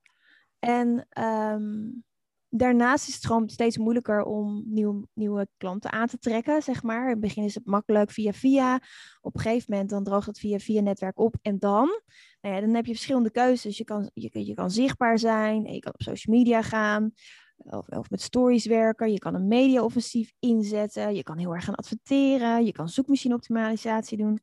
En 0.60 1.08
um, 1.22 2.04
daarnaast 2.50 3.08
is 3.08 3.16
het 3.16 3.26
gewoon 3.26 3.50
steeds 3.50 3.78
moeilijker 3.78 4.24
om 4.24 4.64
nieuw, 4.66 5.08
nieuwe 5.14 5.48
klanten 5.58 5.92
aan 5.92 6.08
te 6.08 6.18
trekken, 6.18 6.62
zeg 6.62 6.84
maar. 6.84 7.04
In 7.04 7.10
het 7.10 7.20
begin 7.20 7.44
is 7.44 7.56
het 7.56 7.66
makkelijk 7.66 8.12
via 8.12 8.34
via. 8.34 8.82
Op 9.22 9.36
een 9.36 9.42
gegeven 9.42 9.66
moment 9.70 9.90
dan 9.90 10.04
droogt 10.04 10.28
het 10.28 10.40
via 10.40 10.58
via 10.58 10.82
netwerk 10.82 11.20
op. 11.20 11.36
En 11.42 11.60
dan, 11.60 12.02
nou 12.42 12.56
ja, 12.56 12.62
dan 12.62 12.74
heb 12.74 12.86
je 12.86 12.94
verschillende 12.94 13.32
keuzes. 13.32 13.78
Je 13.78 13.84
kan, 13.84 14.10
je, 14.14 14.54
kan 14.54 14.72
zichtbaar 14.72 15.20
zijn, 15.20 15.64
je 15.64 15.80
kan 15.80 15.94
op 15.94 16.02
social 16.02 16.36
media 16.36 16.62
gaan. 16.62 17.12
Of, 17.58 17.88
of 17.88 18.10
met 18.10 18.22
stories 18.22 18.66
werken. 18.66 19.12
Je 19.12 19.20
kan 19.20 19.36
een 19.36 19.48
media-offensief 19.48 20.32
inzetten. 20.40 21.16
Je 21.16 21.24
kan 21.24 21.38
heel 21.38 21.54
erg 21.54 21.64
gaan 21.64 21.76
adverteren. 21.76 22.66
Je 22.66 22.72
kan 22.72 22.90
zoekmachine-optimalisatie 22.90 24.18
doen. 24.18 24.40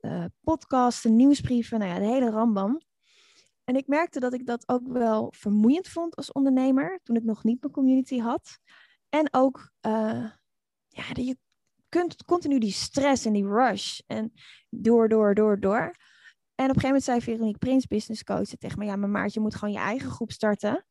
Uh, 0.00 0.24
podcasten, 0.40 1.16
nieuwsbrieven. 1.16 1.78
Nou 1.78 1.90
ja, 1.90 1.98
de 1.98 2.04
hele 2.04 2.30
rambam. 2.30 2.80
En 3.64 3.76
ik 3.76 3.86
merkte 3.86 4.20
dat 4.20 4.34
ik 4.34 4.46
dat 4.46 4.68
ook 4.68 4.88
wel 4.88 5.32
vermoeiend 5.36 5.88
vond 5.88 6.16
als 6.16 6.32
ondernemer, 6.32 7.00
toen 7.02 7.16
ik 7.16 7.24
nog 7.24 7.44
niet 7.44 7.60
mijn 7.60 7.72
community 7.72 8.18
had. 8.18 8.58
En 9.08 9.28
ook, 9.30 9.70
uh, 9.86 10.30
ja, 10.88 11.04
je 11.12 11.36
kunt 11.88 12.24
continu 12.24 12.58
die 12.58 12.72
stress 12.72 13.24
en 13.24 13.32
die 13.32 13.46
rush 13.46 14.00
en 14.06 14.32
door, 14.70 15.08
door, 15.08 15.34
door, 15.34 15.60
door. 15.60 15.94
En 16.54 16.70
op 16.70 16.76
een 16.76 16.80
gegeven 16.80 16.86
moment 16.86 17.04
zei 17.04 17.20
Veronique 17.20 17.58
Prins, 17.58 17.86
business 17.86 18.24
coach, 18.24 18.48
tegen 18.48 18.78
me, 18.78 18.84
ja, 18.84 18.96
maar 18.96 19.08
Maartje, 19.08 19.38
je 19.40 19.46
moet 19.46 19.54
gewoon 19.54 19.74
je 19.74 19.80
eigen 19.80 20.10
groep 20.10 20.32
starten. 20.32 20.86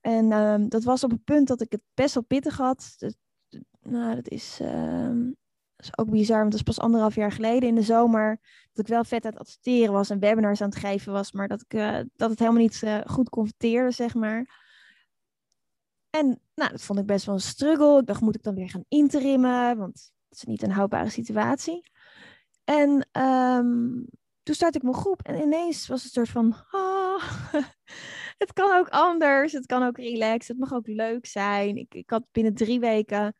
En 0.00 0.32
um, 0.32 0.68
dat 0.68 0.84
was 0.84 1.04
op 1.04 1.10
het 1.10 1.24
punt 1.24 1.48
dat 1.48 1.60
ik 1.60 1.72
het 1.72 1.82
best 1.94 2.14
wel 2.14 2.22
pittig 2.22 2.56
had. 2.56 2.96
Nou, 3.80 4.14
dat 4.14 4.28
is, 4.28 4.56
dat 4.56 5.45
ook 5.98 6.10
bizar, 6.10 6.38
want 6.38 6.50
dat 6.50 6.60
is 6.60 6.66
pas 6.66 6.80
anderhalf 6.80 7.14
jaar 7.14 7.32
geleden 7.32 7.68
in 7.68 7.74
de 7.74 7.82
zomer. 7.82 8.40
Dat 8.72 8.84
ik 8.84 8.92
wel 8.92 9.04
vet 9.04 9.24
aan 9.24 9.30
het 9.30 9.40
adverteren 9.40 9.92
was 9.92 10.10
en 10.10 10.18
webinars 10.18 10.60
aan 10.60 10.68
het 10.68 10.78
geven 10.78 11.12
was, 11.12 11.32
maar 11.32 11.48
dat, 11.48 11.60
ik, 11.60 11.74
uh, 11.74 12.00
dat 12.16 12.30
het 12.30 12.38
helemaal 12.38 12.60
niet 12.60 12.82
uh, 12.84 13.00
goed 13.06 13.28
converteerde, 13.28 13.90
zeg 13.90 14.14
maar. 14.14 14.64
En 16.10 16.40
nou, 16.54 16.70
dat 16.70 16.82
vond 16.82 16.98
ik 16.98 17.06
best 17.06 17.26
wel 17.26 17.34
een 17.34 17.40
struggle. 17.40 18.00
Ik 18.00 18.06
dacht, 18.06 18.20
moet 18.20 18.34
ik 18.34 18.42
dan 18.42 18.54
weer 18.54 18.70
gaan 18.70 18.84
interimmen? 18.88 19.76
Want 19.76 20.12
het 20.28 20.38
is 20.38 20.44
niet 20.44 20.62
een 20.62 20.70
houdbare 20.70 21.10
situatie. 21.10 21.90
En 22.64 23.08
um, 23.20 24.06
toen 24.42 24.54
startte 24.54 24.78
ik 24.78 24.84
mijn 24.84 24.96
groep 24.96 25.22
en 25.22 25.40
ineens 25.42 25.86
was 25.86 26.02
het 26.02 26.12
soort 26.12 26.28
van, 26.28 26.56
oh, 26.70 27.22
het 28.42 28.52
kan 28.52 28.78
ook 28.78 28.88
anders, 28.88 29.52
het 29.52 29.66
kan 29.66 29.82
ook 29.82 29.96
relaxed, 29.96 30.48
het 30.48 30.58
mag 30.58 30.72
ook 30.72 30.86
leuk 30.86 31.26
zijn. 31.26 31.76
Ik, 31.76 31.94
ik 31.94 32.10
had 32.10 32.22
binnen 32.32 32.54
drie 32.54 32.80
weken 32.80 33.36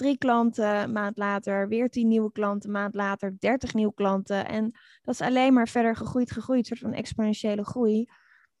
drie 0.00 0.18
klanten, 0.18 0.76
een 0.76 0.92
maand 0.92 1.16
later 1.16 1.68
weer 1.68 1.88
tien 1.88 2.08
nieuwe 2.08 2.32
klanten, 2.32 2.68
een 2.68 2.74
maand 2.74 2.94
later 2.94 3.36
dertig 3.38 3.74
nieuwe 3.74 3.94
klanten. 3.94 4.48
En 4.48 4.70
dat 5.02 5.14
is 5.14 5.20
alleen 5.20 5.52
maar 5.52 5.68
verder 5.68 5.96
gegroeid, 5.96 6.30
gegroeid, 6.30 6.58
een 6.58 6.64
soort 6.76 6.90
van 6.90 6.92
exponentiële 6.92 7.64
groei. 7.64 8.08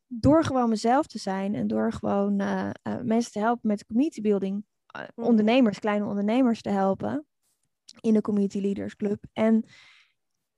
Door 0.06 0.44
gewoon 0.44 0.68
mezelf 0.68 1.06
te 1.06 1.18
zijn 1.18 1.54
en 1.54 1.66
door 1.66 1.92
gewoon 1.92 2.40
uh, 2.40 2.70
uh, 2.82 3.00
mensen 3.02 3.32
te 3.32 3.38
helpen 3.38 3.68
met 3.68 3.86
community 3.86 4.20
building, 4.20 4.64
uh, 4.96 5.02
ondernemers, 5.14 5.78
kleine 5.78 6.04
ondernemers 6.04 6.62
te 6.62 6.70
helpen 6.70 7.26
in 8.00 8.14
de 8.14 8.20
Community 8.20 8.58
Leaders 8.58 8.96
Club. 8.96 9.24
En 9.32 9.64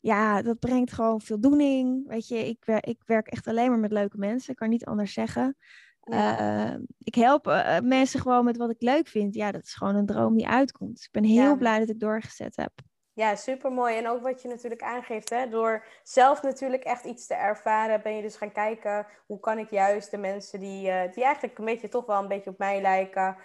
ja, 0.01 0.43
dat 0.43 0.59
brengt 0.59 0.93
gewoon 0.93 1.21
voldoening. 1.21 2.09
Weet 2.09 2.29
je, 2.29 2.49
ik, 2.49 2.67
ik 2.81 3.03
werk 3.07 3.27
echt 3.27 3.47
alleen 3.47 3.71
maar 3.71 3.79
met 3.79 3.93
leuke 3.93 4.19
mensen. 4.19 4.51
Ik 4.51 4.57
kan 4.57 4.69
niet 4.69 4.85
anders 4.85 5.13
zeggen. 5.13 5.57
Ja. 6.05 6.71
Uh, 6.71 6.79
ik 6.99 7.15
help 7.15 7.47
uh, 7.47 7.79
mensen 7.79 8.21
gewoon 8.21 8.45
met 8.45 8.57
wat 8.57 8.71
ik 8.71 8.83
leuk 8.83 9.09
vind. 9.09 9.35
Ja, 9.35 9.53
dat 9.53 9.63
is 9.63 9.75
gewoon 9.75 9.95
een 9.95 10.07
droom 10.07 10.37
die 10.37 10.49
uitkomt. 10.49 10.95
Dus 10.95 11.05
ik 11.05 11.13
ben 11.13 11.25
heel 11.25 11.43
ja. 11.43 11.57
blij 11.57 11.79
dat 11.79 11.89
ik 11.89 12.01
doorgezet 12.01 12.57
heb. 12.57 12.73
Ja, 13.13 13.35
super 13.37 13.73
mooi. 13.73 13.97
En 13.97 14.09
ook 14.09 14.23
wat 14.23 14.43
je 14.43 14.49
natuurlijk 14.49 14.83
aangeeft, 14.83 15.31
hè, 15.31 15.49
door 15.49 15.85
zelf 16.03 16.43
natuurlijk 16.43 16.85
echt 16.85 17.05
iets 17.05 17.27
te 17.27 17.35
ervaren, 17.35 18.03
ben 18.03 18.17
je 18.17 18.23
dus 18.23 18.37
gaan 18.37 18.53
kijken 18.53 19.07
hoe 19.27 19.41
kan 19.41 19.59
ik 19.59 19.71
juist 19.71 20.11
de 20.11 20.19
mensen 20.19 20.61
die, 20.61 20.89
uh, 20.89 21.13
die 21.13 21.25
eigenlijk 21.25 21.59
een 21.59 21.65
beetje 21.65 21.89
toch 21.89 22.07
wel 22.07 22.23
een 22.23 22.29
beetje 22.29 22.51
op 22.51 22.59
mij 22.59 22.81
lijken, 22.81 23.37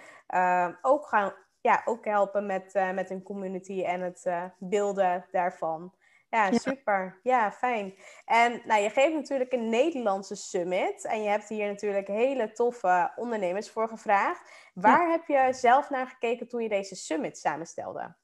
ook 0.82 1.08
gaan 1.08 1.34
ja, 1.62 1.82
ook 1.86 2.06
helpen 2.06 2.46
met, 2.46 2.74
met 2.94 3.10
een 3.10 3.24
community 3.24 3.84
en 3.84 4.02
het 4.02 4.30
beelden 4.58 5.26
daarvan. 5.32 5.94
Ja, 6.30 6.52
super. 6.52 7.20
Ja, 7.24 7.52
fijn. 7.52 7.94
En 8.26 8.62
nou, 8.66 8.82
je 8.82 8.90
geeft 8.90 9.14
natuurlijk 9.14 9.52
een 9.52 9.70
Nederlandse 9.70 10.36
summit. 10.36 11.06
En 11.06 11.22
je 11.22 11.30
hebt 11.30 11.50
hier 11.50 11.68
natuurlijk 11.68 12.08
hele 12.08 12.52
toffe 12.52 13.12
ondernemers 13.16 13.70
voor 13.70 13.88
gevraagd. 13.88 14.70
Waar 14.74 15.08
ja. 15.08 15.12
heb 15.12 15.28
je 15.28 15.54
zelf 15.54 15.90
naar 15.90 16.08
gekeken 16.08 16.48
toen 16.48 16.62
je 16.62 16.70
deze 16.70 16.96
summit 16.96 17.38
samenstelde? 17.38 18.16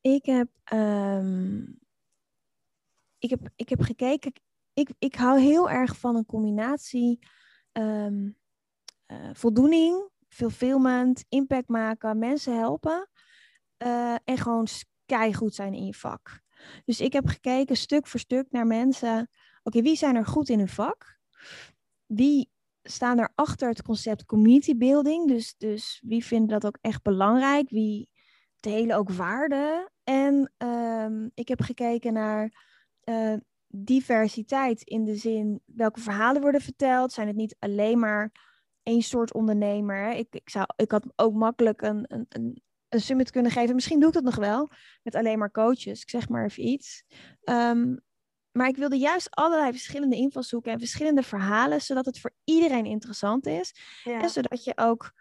Ik 0.00 0.26
heb, 0.26 0.48
um, 0.72 1.78
ik 3.18 3.30
heb, 3.30 3.40
ik 3.56 3.68
heb 3.68 3.80
gekeken. 3.80 4.32
Ik, 4.72 4.90
ik 4.98 5.14
hou 5.14 5.40
heel 5.40 5.70
erg 5.70 5.98
van 5.98 6.16
een 6.16 6.26
combinatie 6.26 7.18
um, 7.72 8.36
uh, 9.06 9.30
voldoening, 9.32 10.10
fulfillment, 10.28 11.24
impact 11.28 11.68
maken, 11.68 12.18
mensen 12.18 12.58
helpen. 12.58 13.08
Uh, 13.78 14.14
en 14.24 14.38
gewoon 14.38 14.68
goed 15.32 15.54
zijn 15.54 15.74
in 15.74 15.84
je 15.84 15.94
vak. 15.94 16.44
Dus 16.84 17.00
ik 17.00 17.12
heb 17.12 17.26
gekeken 17.26 17.76
stuk 17.76 18.06
voor 18.06 18.20
stuk 18.20 18.46
naar 18.50 18.66
mensen. 18.66 19.30
Oké, 19.62 19.82
wie 19.82 19.96
zijn 19.96 20.16
er 20.16 20.26
goed 20.26 20.48
in 20.48 20.58
hun 20.58 20.68
vak? 20.68 21.18
Wie 22.06 22.50
staan 22.82 23.18
er 23.18 23.32
achter 23.34 23.68
het 23.68 23.82
concept 23.82 24.24
community 24.24 24.76
building? 24.76 25.28
Dus, 25.28 25.54
dus 25.58 26.02
wie 26.04 26.24
vinden 26.24 26.48
dat 26.48 26.66
ook 26.66 26.78
echt 26.80 27.02
belangrijk? 27.02 27.70
Wie 27.70 28.08
delen 28.60 28.96
ook 28.96 29.10
waarde? 29.10 29.90
En 30.04 30.52
um, 30.58 31.30
ik 31.34 31.48
heb 31.48 31.60
gekeken 31.60 32.12
naar 32.12 32.64
uh, 33.04 33.36
diversiteit 33.68 34.82
in 34.82 35.04
de 35.04 35.16
zin 35.16 35.60
welke 35.64 36.00
verhalen 36.00 36.42
worden 36.42 36.60
verteld. 36.60 37.12
Zijn 37.12 37.26
het 37.26 37.36
niet 37.36 37.56
alleen 37.58 37.98
maar 37.98 38.32
één 38.82 39.02
soort 39.02 39.34
ondernemer? 39.34 40.10
Ik, 40.12 40.26
ik, 40.30 40.50
zou, 40.50 40.66
ik 40.76 40.90
had 40.90 41.12
ook 41.16 41.34
makkelijk 41.34 41.82
een, 41.82 42.04
een, 42.08 42.26
een 42.28 42.62
een 42.88 43.00
summit 43.00 43.30
kunnen 43.30 43.50
geven. 43.50 43.74
Misschien 43.74 43.98
doe 43.98 44.08
ik 44.08 44.14
dat 44.14 44.24
nog 44.24 44.36
wel 44.36 44.70
met 45.02 45.14
alleen 45.14 45.38
maar 45.38 45.50
coaches. 45.50 46.02
Ik 46.02 46.10
zeg 46.10 46.28
maar 46.28 46.44
even 46.44 46.66
iets. 46.66 47.04
Um, 47.44 48.04
maar 48.52 48.68
ik 48.68 48.76
wilde 48.76 48.98
juist 48.98 49.30
allerlei 49.30 49.70
verschillende 49.70 50.16
invalshoeken 50.16 50.72
en 50.72 50.78
verschillende 50.78 51.22
verhalen, 51.22 51.82
zodat 51.82 52.06
het 52.06 52.20
voor 52.20 52.32
iedereen 52.44 52.84
interessant 52.84 53.46
is. 53.46 53.74
Ja. 54.04 54.22
En 54.22 54.30
zodat 54.30 54.64
je 54.64 54.72
ook 54.76 55.12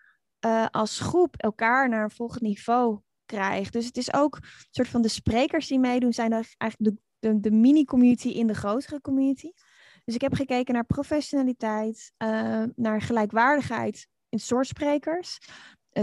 uh, 0.45 0.65
als 0.71 0.99
groep 0.99 1.35
elkaar 1.37 1.89
naar 1.89 2.03
een 2.03 2.11
volgend 2.11 2.41
niveau 2.41 2.99
krijgt. 3.25 3.73
Dus 3.73 3.85
het 3.85 3.97
is 3.97 4.13
ook 4.13 4.35
een 4.35 4.67
soort 4.71 4.87
van 4.87 5.01
de 5.01 5.07
sprekers 5.07 5.67
die 5.67 5.79
meedoen, 5.79 6.13
zijn 6.13 6.31
eigenlijk 6.31 6.77
de, 6.77 6.97
de, 7.19 7.39
de 7.39 7.51
mini-community 7.51 8.27
in 8.27 8.47
de 8.47 8.53
grotere 8.53 9.01
community. 9.01 9.51
Dus 10.05 10.15
ik 10.15 10.21
heb 10.21 10.33
gekeken 10.33 10.73
naar 10.73 10.85
professionaliteit, 10.85 12.11
uh, 12.17 12.63
naar 12.75 13.01
gelijkwaardigheid 13.01 14.07
in 14.29 14.39
soort 14.39 14.67
sprekers, 14.67 15.37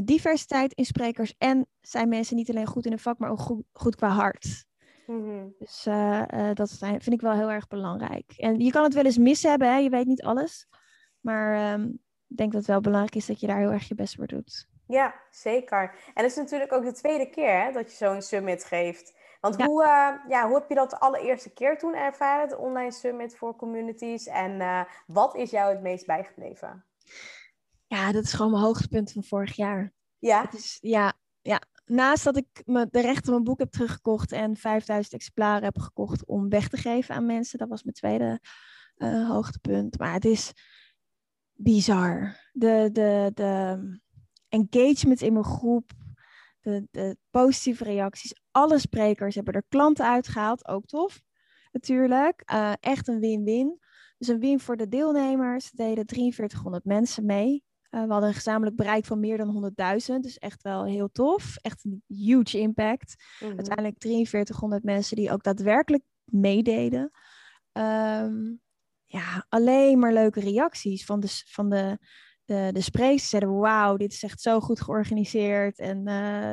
diversiteit 0.04 0.72
in 0.72 0.84
sprekers 0.84 1.34
en 1.38 1.66
zijn 1.80 2.08
mensen 2.08 2.37
niet 2.37 2.50
alleen 2.50 2.66
goed 2.66 2.87
in 2.87 2.92
een 2.92 2.99
vak, 2.99 3.18
maar 3.18 3.30
ook 3.30 3.40
goed, 3.40 3.64
goed 3.72 3.96
qua 3.96 4.08
hart. 4.08 4.64
Mm-hmm. 5.06 5.54
Dus 5.58 5.87
uh, 5.87 6.22
uh, 6.34 6.54
dat 6.54 6.78
vind 6.78 7.12
ik 7.12 7.20
wel 7.20 7.32
heel 7.32 7.50
erg 7.50 7.68
belangrijk. 7.68 8.32
En 8.37 8.61
je 8.61 8.70
kan 8.70 8.82
het 8.82 8.94
wel 8.94 9.04
eens 9.04 9.18
mis 9.18 9.42
hebben, 9.42 9.68
hè? 9.68 9.76
je 9.76 9.90
weet 9.90 10.06
niet 10.06 10.22
alles. 10.22 10.68
Maar 11.20 11.72
um, 11.72 12.00
ik 12.28 12.37
denk 12.37 12.52
dat 12.52 12.61
het 12.61 12.70
wel 12.70 12.80
belangrijk 12.80 13.14
is 13.14 13.26
dat 13.26 13.40
je 13.40 13.46
daar 13.46 13.58
heel 13.58 13.72
erg 13.72 13.88
je 13.88 13.94
best 13.94 14.14
voor 14.14 14.26
doet. 14.26 14.68
Ja, 14.87 15.14
zeker. 15.30 15.94
En 16.14 16.22
het 16.22 16.30
is 16.30 16.37
natuurlijk 16.37 16.72
ook 16.72 16.84
de 16.84 16.92
tweede 16.92 17.30
keer 17.30 17.64
hè, 17.64 17.72
dat 17.72 17.90
je 17.90 17.96
zo'n 17.96 18.22
summit 18.22 18.64
geeft. 18.64 19.20
Want 19.40 19.56
ja. 19.58 19.66
Hoe, 19.66 19.82
uh, 19.82 20.30
ja, 20.30 20.46
hoe 20.46 20.54
heb 20.58 20.68
je 20.68 20.75
dat 20.75 20.90
de 20.90 20.99
allereerste 20.99 21.52
keer 21.52 21.78
toen 21.78 21.94
ervaren, 21.94 22.49
de 22.49 22.58
online 22.58 22.92
summit 22.92 23.37
voor 23.37 23.56
communities? 23.56 24.26
En 24.26 24.87
wat 25.06 25.37
is 25.37 25.50
jou 25.50 25.72
het 25.72 25.82
meest 25.82 26.06
bijgebleven? 26.06 26.84
Ja, 27.92 28.12
dat 28.12 28.25
is 28.25 28.32
gewoon 28.32 28.50
mijn 28.50 28.62
hoogtepunt 28.62 29.12
van 29.12 29.25
vorig 29.25 29.56
jaar. 29.56 29.92
Ja? 30.18 30.52
Is, 30.52 30.78
ja, 30.80 31.12
ja. 31.40 31.62
Naast 31.84 32.25
dat 32.25 32.37
ik 32.37 32.62
me, 32.64 32.88
de 32.90 33.00
rechten 33.00 33.25
van 33.25 33.32
mijn 33.32 33.44
boek 33.44 33.58
heb 33.58 33.70
teruggekocht 33.70 34.32
en 34.32 34.56
5000 34.56 35.14
exemplaren 35.14 35.64
heb 35.64 35.78
gekocht 35.78 36.26
om 36.26 36.49
weg 36.49 36.68
te 36.68 36.76
geven 36.76 37.14
aan 37.14 37.26
mensen. 37.26 37.58
Dat 37.58 37.68
was 37.68 37.82
mijn 37.82 37.94
tweede 37.94 38.40
uh, 38.96 39.28
hoogtepunt. 39.28 39.99
Maar 39.99 40.12
het 40.12 40.25
is 40.25 40.52
bizar. 41.52 42.37
De, 42.52 42.88
de, 42.92 43.30
de 43.34 43.78
engagement 44.49 45.20
in 45.20 45.32
mijn 45.32 45.44
groep, 45.44 45.90
de, 46.61 46.87
de 46.90 47.16
positieve 47.30 47.84
reacties. 47.84 48.34
Alle 48.50 48.78
sprekers 48.78 49.34
hebben 49.34 49.54
er 49.54 49.64
klanten 49.68 50.06
uitgehaald. 50.06 50.68
Ook 50.68 50.87
tof, 50.87 51.22
natuurlijk. 51.72 52.42
Uh, 52.52 52.72
echt 52.80 53.08
een 53.08 53.20
win-win. 53.20 53.80
Dus 54.18 54.28
een 54.28 54.40
win 54.40 54.61
voor 54.61 54.76
de 54.76 54.88
deelnemers. 54.88 55.70
Er 55.70 55.76
deden 55.76 56.08
4300 56.08 56.84
mensen 56.84 57.26
mee. 57.26 57.64
Uh, 57.94 58.02
we 58.02 58.12
hadden 58.12 58.28
een 58.28 58.34
gezamenlijk 58.34 58.76
bereik 58.76 59.04
van 59.04 59.20
meer 59.20 59.37
dan 59.37 59.72
100.000. 60.16 60.20
Dus 60.20 60.38
echt 60.38 60.62
wel 60.62 60.84
heel 60.84 61.11
tof. 61.12 61.56
Echt 61.56 61.84
een 61.84 62.02
huge 62.06 62.58
impact. 62.58 63.14
Mm-hmm. 63.40 63.56
Uiteindelijk 63.56 63.96
4300 63.99 64.82
mensen 64.82 65.16
die 65.16 65.32
ook 65.32 65.42
daadwerkelijk 65.42 66.02
meededen. 66.25 67.11
Um, 67.72 68.61
ja, 69.06 69.46
alleen 69.49 69.99
maar 69.99 70.12
leuke 70.12 70.40
reacties 70.40 71.04
van 71.04 71.20
de, 71.20 71.42
van 71.46 71.70
de, 71.70 71.99
de, 72.44 72.70
de 72.72 72.80
sprekers. 72.80 73.28
Zeiden, 73.28 73.58
wauw, 73.58 73.96
dit 73.96 74.12
is 74.12 74.22
echt 74.22 74.40
zo 74.40 74.61
goed 74.61 74.80
georganiseerd. 74.80 75.78
En 75.78 76.08
uh, 76.08 76.52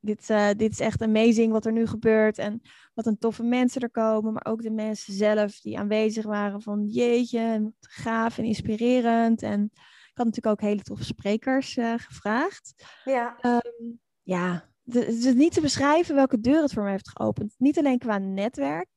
dit, 0.00 0.30
uh, 0.30 0.48
dit 0.56 0.72
is 0.72 0.80
echt 0.80 1.02
amazing 1.02 1.52
wat 1.52 1.66
er 1.66 1.72
nu 1.72 1.86
gebeurt. 1.86 2.38
En 2.38 2.60
wat 2.94 3.06
een 3.06 3.18
toffe 3.18 3.42
mensen 3.42 3.80
er 3.80 3.90
komen. 3.90 4.32
Maar 4.32 4.46
ook 4.46 4.62
de 4.62 4.70
mensen 4.70 5.14
zelf 5.14 5.60
die 5.60 5.78
aanwezig 5.78 6.24
waren 6.24 6.62
van 6.62 6.86
jeetje, 6.86 7.72
gaaf 7.80 8.38
en 8.38 8.44
inspirerend. 8.44 9.42
En 9.42 9.72
had 10.14 10.26
natuurlijk 10.26 10.54
ook 10.54 10.68
hele 10.68 10.82
toffe 10.82 11.04
sprekers 11.04 11.76
uh, 11.76 11.94
gevraagd. 11.96 12.74
Ja. 13.04 13.38
Um, 13.42 14.00
ja, 14.22 14.68
het 14.84 15.08
is 15.08 15.34
niet 15.34 15.52
te 15.52 15.60
beschrijven 15.60 16.14
welke 16.14 16.40
deur 16.40 16.62
het 16.62 16.72
voor 16.72 16.82
mij 16.82 16.92
heeft 16.92 17.10
geopend. 17.10 17.54
Niet 17.58 17.78
alleen 17.78 17.98
qua 17.98 18.18
netwerk, 18.18 18.88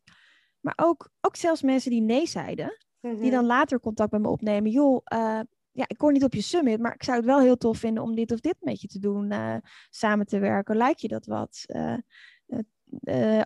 maar 0.60 0.74
ook, 0.76 1.10
ook 1.22 1.36
zelfs 1.36 1.62
mensen 1.62 1.92
die 1.92 2.02
nee 2.02 2.28
zeiden. 2.28 2.78
Die 3.00 3.32
dan 3.32 3.46
later 3.46 3.80
contact 3.80 4.12
met 4.12 4.22
me 4.22 4.28
opnemen. 4.28 4.72
Joh, 4.72 5.02
uh, 5.14 5.40
ja, 5.72 5.86
ik 5.88 5.98
kon 5.98 6.14
niet 6.14 6.24
op 6.24 6.34
je 6.34 6.42
summit, 6.42 6.80
maar 6.80 6.94
ik 6.94 7.04
zou 7.04 7.18
het 7.18 7.26
wel 7.26 7.40
heel 7.40 7.58
tof 7.58 7.78
vinden 7.78 8.04
om 8.04 8.16
dit 8.16 8.32
of 8.32 8.40
dit 8.40 8.56
met 8.60 8.82
je 8.82 8.88
te 8.88 9.00
doen. 9.00 9.32
Uh, 9.32 9.56
samen 9.90 10.26
te 10.26 10.40
werken. 10.40 10.78
Lijkt 10.78 11.02
je 11.02 11.08
dat 11.08 11.26
wat? 11.26 11.66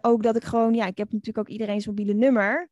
ook 0.02 0.24
dat 0.24 0.36
ik 0.36 0.44
gewoon, 0.44 0.74
ja, 0.74 0.86
ik 0.86 0.98
heb 0.98 1.12
natuurlijk 1.12 1.38
ook 1.38 1.54
iedereen's 1.54 1.88
mobiele 1.88 2.14
nummer. 2.14 2.70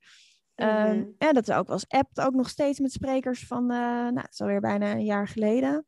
Ehm, 0.58 1.04
ja, 1.18 1.34
dat 1.34 1.48
is 1.48 1.56
ook 1.56 1.70
als 1.70 1.88
app 1.88 2.20
ook 2.20 2.34
nog 2.34 2.50
steeds 2.50 2.80
met 2.80 2.92
sprekers 2.92 3.48
van, 3.48 3.64
uh, 3.64 3.78
nou, 3.78 4.20
het 4.20 4.34
is 4.34 4.42
alweer 4.42 4.60
bijna 4.60 4.92
een 4.92 5.06
jaar 5.06 5.28
geleden. 5.28 5.86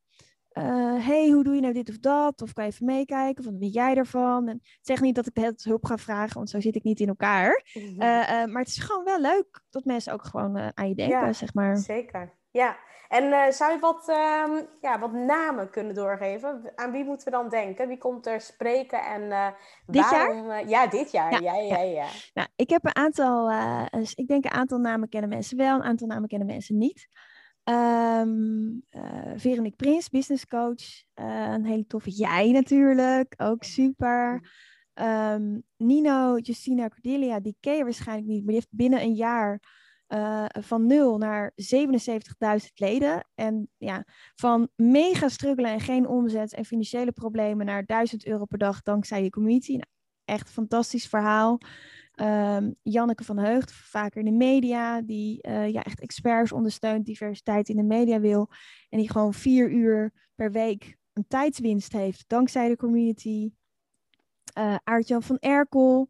Uh, 0.53 1.05
hey, 1.05 1.29
hoe 1.29 1.43
doe 1.43 1.55
je 1.55 1.61
nou 1.61 1.73
dit 1.73 1.89
of 1.89 1.99
dat? 1.99 2.41
Of 2.41 2.53
kan 2.53 2.63
je 2.63 2.71
even 2.71 2.85
meekijken? 2.85 3.39
Of 3.39 3.51
wat 3.51 3.59
vind 3.59 3.73
jij 3.73 3.95
ervan? 3.95 4.47
En 4.47 4.61
zeg 4.81 5.01
niet 5.01 5.15
dat 5.15 5.27
ik 5.27 5.37
het 5.37 5.63
hulp 5.63 5.85
ga 5.85 5.97
vragen, 5.97 6.35
want 6.35 6.49
zo 6.49 6.59
zit 6.59 6.75
ik 6.75 6.83
niet 6.83 6.99
in 6.99 7.07
elkaar. 7.07 7.63
Mhm. 7.73 7.97
maar 8.51 8.61
het 8.61 8.67
is 8.67 8.77
gewoon 8.77 9.03
wel 9.03 9.21
leuk 9.21 9.61
dat 9.69 9.85
mensen 9.85 10.13
ook 10.13 10.23
gewoon 10.23 10.77
aan 10.77 10.87
je 10.87 10.95
denken, 10.95 11.19
ja, 11.19 11.33
zeg 11.33 11.53
maar. 11.53 11.77
Zeker. 11.77 12.37
Ja, 12.51 12.77
en 13.09 13.23
uh, 13.23 13.49
zou 13.49 13.71
je 13.71 13.79
wat, 13.79 14.09
uh, 14.09 14.61
ja, 14.81 14.99
wat 14.99 15.11
namen 15.13 15.69
kunnen 15.69 15.93
doorgeven? 15.93 16.71
Aan 16.75 16.91
wie 16.91 17.03
moeten 17.03 17.25
we 17.25 17.31
dan 17.31 17.49
denken? 17.49 17.87
Wie 17.87 17.97
komt 17.97 18.27
er 18.27 18.41
spreken 18.41 19.05
en 19.05 19.21
uh, 19.21 19.47
dit 19.85 20.09
waarom? 20.09 20.47
Jaar? 20.47 20.67
ja, 20.67 20.87
dit 20.87 21.11
jaar. 21.11 21.41
Ja, 21.41 21.55
ja, 21.55 21.77
ja. 21.77 21.81
ja. 21.81 22.07
Nou, 22.33 22.47
ik 22.55 22.69
heb 22.69 22.85
een 22.85 22.95
aantal, 22.95 23.51
ik 24.13 24.27
denk 24.27 24.45
een 24.45 24.51
aantal 24.51 24.77
namen 24.77 25.09
kennen 25.09 25.29
mensen 25.29 25.57
wel, 25.57 25.75
een 25.75 25.83
aantal 25.83 26.07
namen 26.07 26.27
kennen 26.27 26.47
mensen 26.47 26.77
niet. 26.77 27.07
Um, 27.63 28.85
Veronique 29.35 29.75
Prins, 29.75 30.09
business 30.09 30.45
coach. 30.45 31.03
een 31.13 31.65
hele 31.65 31.85
toffe 31.87 32.09
jij 32.09 32.51
natuurlijk, 32.51 33.33
ook 33.37 33.63
super. 33.63 34.49
Um, 34.93 35.63
Nino, 35.77 36.37
Justina 36.37 36.87
Cordelia, 36.87 37.39
die 37.39 37.57
ken 37.59 37.75
je 37.75 37.83
waarschijnlijk 37.83 38.27
niet, 38.27 38.37
maar 38.37 38.53
die 38.53 38.55
heeft 38.55 38.71
binnen 38.71 39.01
een 39.01 39.15
jaar 39.15 39.59
uh, 40.13 40.45
van 40.49 40.85
0 40.85 41.17
naar 41.17 41.53
77.000 41.55 42.67
leden. 42.73 43.27
En 43.35 43.69
ja, 43.77 44.05
van 44.35 44.69
mega 44.75 45.27
struggelen 45.27 45.71
en 45.71 45.79
geen 45.79 46.07
omzet 46.07 46.53
en 46.53 46.65
financiële 46.65 47.11
problemen 47.11 47.65
naar 47.65 47.85
1000 47.85 48.25
euro 48.25 48.45
per 48.45 48.57
dag 48.57 48.81
dankzij 48.81 49.23
je 49.23 49.29
community. 49.29 49.71
Nou, 49.71 49.85
echt 50.25 50.47
een 50.47 50.53
fantastisch 50.53 51.07
verhaal. 51.07 51.59
Um, 52.21 52.75
Janneke 52.81 53.23
van 53.23 53.37
Heugd, 53.37 53.71
vaker 53.71 54.19
in 54.19 54.25
de 54.25 54.37
media, 54.45 55.01
die 55.01 55.47
uh, 55.47 55.69
ja, 55.69 55.83
echt 55.83 55.99
experts 55.99 56.51
ondersteunt, 56.51 57.05
diversiteit 57.05 57.69
in 57.69 57.75
de 57.75 57.83
media 57.83 58.19
wil. 58.19 58.49
En 58.89 58.97
die 58.99 59.11
gewoon 59.11 59.33
vier 59.33 59.71
uur 59.71 60.11
per 60.35 60.51
week 60.51 60.97
een 61.13 61.27
tijdswinst 61.27 61.91
heeft 61.91 62.23
dankzij 62.27 62.67
de 62.67 62.75
community. 62.75 63.51
Uh, 64.57 64.75
Aartjan 64.83 65.23
van 65.23 65.37
Erkel, 65.39 66.09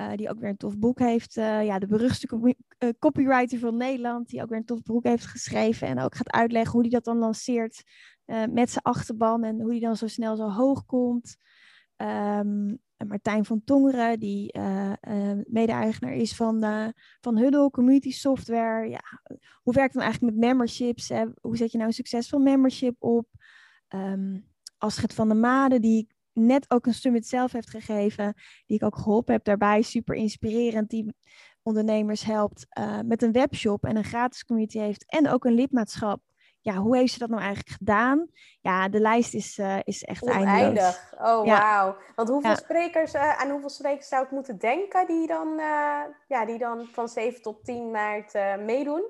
uh, 0.00 0.16
die 0.16 0.30
ook 0.30 0.40
weer 0.40 0.48
een 0.48 0.56
tof 0.56 0.78
boek 0.78 0.98
heeft. 0.98 1.36
Uh, 1.36 1.64
ja, 1.64 1.78
de 1.78 1.86
beruchtste 1.86 2.56
uh, 2.78 2.88
copywriter 2.98 3.58
van 3.58 3.76
Nederland, 3.76 4.28
die 4.28 4.42
ook 4.42 4.48
weer 4.48 4.58
een 4.58 4.64
tof 4.64 4.82
boek 4.82 5.04
heeft 5.04 5.26
geschreven. 5.26 5.88
En 5.88 5.98
ook 5.98 6.14
gaat 6.14 6.30
uitleggen 6.30 6.72
hoe 6.72 6.80
hij 6.80 6.90
dat 6.90 7.04
dan 7.04 7.18
lanceert 7.18 7.82
met 8.50 8.70
zijn 8.70 8.84
achterban 8.84 9.44
en 9.44 9.60
hoe 9.60 9.70
hij 9.70 9.80
dan 9.80 9.96
zo 9.96 10.06
snel 10.06 10.36
zo 10.36 10.48
hoog 10.48 10.86
komt. 10.86 11.36
Um, 11.96 12.78
Martijn 13.06 13.44
van 13.44 13.64
Tongeren, 13.64 14.20
die 14.20 14.58
mede-eigenaar 15.44 16.14
is 16.14 16.36
van, 16.36 16.64
van 17.20 17.38
Huddle, 17.38 17.70
community 17.70 18.10
software. 18.10 18.88
Ja, 18.88 19.02
hoe 19.62 19.74
werkt 19.74 19.92
het 19.92 20.02
dan 20.02 20.02
eigenlijk 20.02 20.34
met 20.36 20.46
memberships? 20.46 21.08
Hè? 21.08 21.24
Hoe 21.40 21.56
zet 21.56 21.70
je 21.70 21.76
nou 21.76 21.88
een 21.88 21.94
succesvol 21.94 22.38
membership 22.38 23.02
op? 23.02 23.26
Um, 23.88 24.48
Astrid 24.78 25.14
van 25.14 25.28
der 25.28 25.36
Made, 25.36 25.80
die 25.80 26.08
net 26.32 26.70
ook 26.70 26.86
een 26.86 26.94
summit 26.94 27.26
zelf 27.26 27.52
heeft 27.52 27.70
gegeven, 27.70 28.34
die 28.66 28.76
ik 28.76 28.84
ook 28.84 28.96
geholpen 28.96 29.34
heb 29.34 29.44
daarbij. 29.44 29.82
Super 29.82 30.14
inspirerend, 30.14 30.90
die 30.90 31.14
ondernemers 31.62 32.24
helpt 32.24 32.66
uh, 32.78 32.98
met 33.04 33.22
een 33.22 33.32
webshop 33.32 33.84
en 33.84 33.96
een 33.96 34.04
gratis 34.04 34.44
community 34.44 34.78
heeft 34.78 35.04
en 35.06 35.28
ook 35.28 35.44
een 35.44 35.54
lidmaatschap. 35.54 36.20
Ja, 36.62 36.74
hoe 36.74 36.96
heeft 36.96 37.12
ze 37.12 37.18
dat 37.18 37.28
nou 37.28 37.42
eigenlijk 37.42 37.76
gedaan? 37.76 38.28
Ja, 38.60 38.88
de 38.88 39.00
lijst 39.00 39.34
is, 39.34 39.58
uh, 39.58 39.78
is 39.84 40.02
echt 40.02 40.26
eindig. 40.26 41.12
Oh, 41.18 41.46
ja. 41.46 41.58
wauw. 41.58 41.96
Want 42.14 42.28
hoeveel 42.28 42.56
sprekers, 42.56 43.14
uh, 43.14 43.40
aan 43.40 43.50
hoeveel 43.50 43.68
sprekers 43.68 44.08
zou 44.08 44.24
ik 44.24 44.30
moeten 44.30 44.58
denken 44.58 45.06
die 45.06 45.26
dan, 45.26 45.48
ja, 46.28 46.44
die 46.46 46.58
dan 46.58 46.88
van 46.92 47.08
7 47.08 47.42
tot 47.42 47.64
10 47.64 47.90
maart 47.90 48.32
meedoen? 48.64 49.04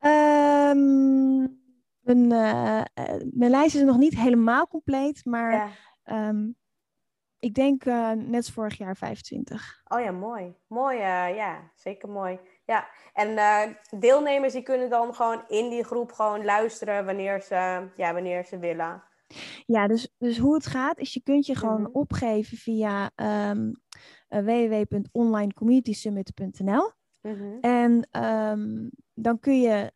Um, 0.00 1.60
mijn, 2.00 2.28
mijn 3.32 3.50
lijst 3.50 3.74
is 3.74 3.82
nog 3.82 3.98
niet 3.98 4.16
helemaal 4.16 4.66
compleet, 4.66 5.24
maar 5.24 5.52
ja. 5.52 5.68
Um, 6.12 6.58
ik 7.40 7.54
denk 7.54 7.84
uh, 7.84 8.10
net 8.10 8.36
als 8.36 8.50
vorig 8.50 8.78
jaar 8.78 8.96
25. 8.96 9.82
Oh 9.88 10.00
ja, 10.00 10.10
mooi. 10.10 10.54
Mooi, 10.66 10.96
uh, 10.96 11.36
ja, 11.36 11.70
zeker 11.74 12.08
mooi. 12.08 12.38
Ja, 12.64 12.88
en 13.12 13.28
uh, 13.28 13.62
deelnemers 14.00 14.52
die 14.52 14.62
kunnen 14.62 14.90
dan 14.90 15.14
gewoon 15.14 15.42
in 15.48 15.70
die 15.70 15.84
groep 15.84 16.12
gewoon 16.12 16.44
luisteren 16.44 17.04
wanneer 17.04 17.42
ze, 17.42 17.88
ja, 17.96 18.12
wanneer 18.12 18.44
ze 18.44 18.58
willen. 18.58 19.02
Ja, 19.66 19.86
dus, 19.86 20.14
dus 20.18 20.38
hoe 20.38 20.54
het 20.54 20.66
gaat 20.66 20.98
is 20.98 21.14
je 21.14 21.22
kunt 21.22 21.46
je 21.46 21.56
gewoon 21.56 21.80
mm-hmm. 21.80 21.94
opgeven 21.94 22.56
via 22.56 23.10
um, 23.50 23.82
www.onlinecommunitysummit.nl. 24.28 26.92
Mm-hmm. 27.20 27.58
En 27.60 28.08
um, 28.24 28.90
dan 29.14 29.38
kun 29.38 29.60
je 29.60 29.90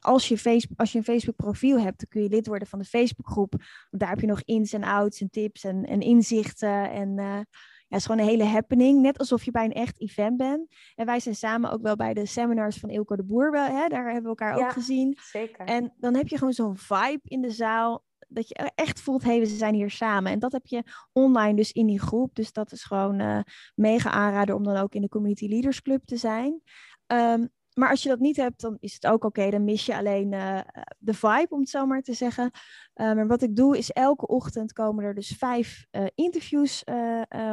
als 0.00 0.28
je, 0.28 0.38
Facebook, 0.38 0.80
als 0.80 0.92
je 0.92 0.98
een 0.98 1.04
Facebook 1.04 1.36
profiel 1.36 1.80
hebt, 1.80 1.98
dan 1.98 2.08
kun 2.08 2.22
je 2.22 2.28
lid 2.28 2.46
worden 2.46 2.68
van 2.68 2.78
de 2.78 2.84
Facebookgroep. 2.84 3.50
Want 3.90 4.02
daar 4.02 4.08
heb 4.08 4.20
je 4.20 4.26
nog 4.26 4.42
ins 4.42 4.72
en 4.72 4.84
outs 4.84 5.20
en 5.20 5.30
tips 5.30 5.64
en, 5.64 5.84
en 5.84 6.00
inzichten. 6.00 6.90
En 6.90 7.08
uh, 7.08 7.24
ja, 7.24 7.44
het 7.88 8.00
is 8.00 8.06
gewoon 8.06 8.20
een 8.20 8.30
hele 8.30 8.44
happening. 8.44 9.00
Net 9.00 9.18
alsof 9.18 9.44
je 9.44 9.50
bij 9.50 9.64
een 9.64 9.72
echt 9.72 10.00
event 10.00 10.36
bent. 10.36 10.74
En 10.94 11.06
wij 11.06 11.20
zijn 11.20 11.34
samen 11.34 11.70
ook 11.70 11.82
wel 11.82 11.96
bij 11.96 12.14
de 12.14 12.26
seminars 12.26 12.76
van 12.76 12.90
Ilko 12.90 13.16
de 13.16 13.24
Boer. 13.24 13.50
Wel, 13.50 13.66
hè? 13.66 13.88
Daar 13.88 14.04
hebben 14.04 14.22
we 14.22 14.28
elkaar 14.28 14.54
ook 14.54 14.72
gezien. 14.72 15.18
Zeker. 15.20 15.66
En 15.66 15.94
dan 15.96 16.14
heb 16.14 16.28
je 16.28 16.38
gewoon 16.38 16.52
zo'n 16.52 16.76
vibe 16.76 17.20
in 17.24 17.40
de 17.40 17.50
zaal. 17.50 18.04
Dat 18.28 18.48
je 18.48 18.54
echt 18.74 19.00
voelt, 19.00 19.22
hé, 19.22 19.30
hey, 19.30 19.38
we 19.38 19.46
zijn 19.46 19.74
hier 19.74 19.90
samen. 19.90 20.32
En 20.32 20.38
dat 20.38 20.52
heb 20.52 20.66
je 20.66 20.82
online 21.12 21.56
dus 21.56 21.72
in 21.72 21.86
die 21.86 22.00
groep. 22.00 22.34
Dus 22.34 22.52
dat 22.52 22.72
is 22.72 22.84
gewoon 22.84 23.20
uh, 23.20 23.40
mega 23.74 24.10
aanrader 24.10 24.54
om 24.54 24.64
dan 24.64 24.76
ook 24.76 24.94
in 24.94 25.02
de 25.02 25.08
Community 25.08 25.46
Leaders 25.46 25.82
Club 25.82 26.04
te 26.04 26.16
zijn. 26.16 26.62
Um, 27.06 27.50
maar 27.74 27.90
als 27.90 28.02
je 28.02 28.08
dat 28.08 28.18
niet 28.18 28.36
hebt, 28.36 28.60
dan 28.60 28.76
is 28.80 28.94
het 28.94 29.06
ook 29.06 29.24
oké. 29.24 29.50
Dan 29.50 29.64
mis 29.64 29.86
je 29.86 29.96
alleen 29.96 30.32
uh, 30.32 30.60
de 30.98 31.14
vibe, 31.14 31.46
om 31.48 31.60
het 31.60 31.68
zo 31.68 31.86
maar 31.86 32.02
te 32.02 32.12
zeggen. 32.12 32.50
Uh, 32.94 33.12
maar 33.12 33.26
wat 33.26 33.42
ik 33.42 33.56
doe, 33.56 33.78
is 33.78 33.90
elke 33.90 34.26
ochtend 34.26 34.72
komen 34.72 35.04
er 35.04 35.14
dus 35.14 35.34
vijf 35.38 35.86
uh, 35.90 36.06
interviews 36.14 36.84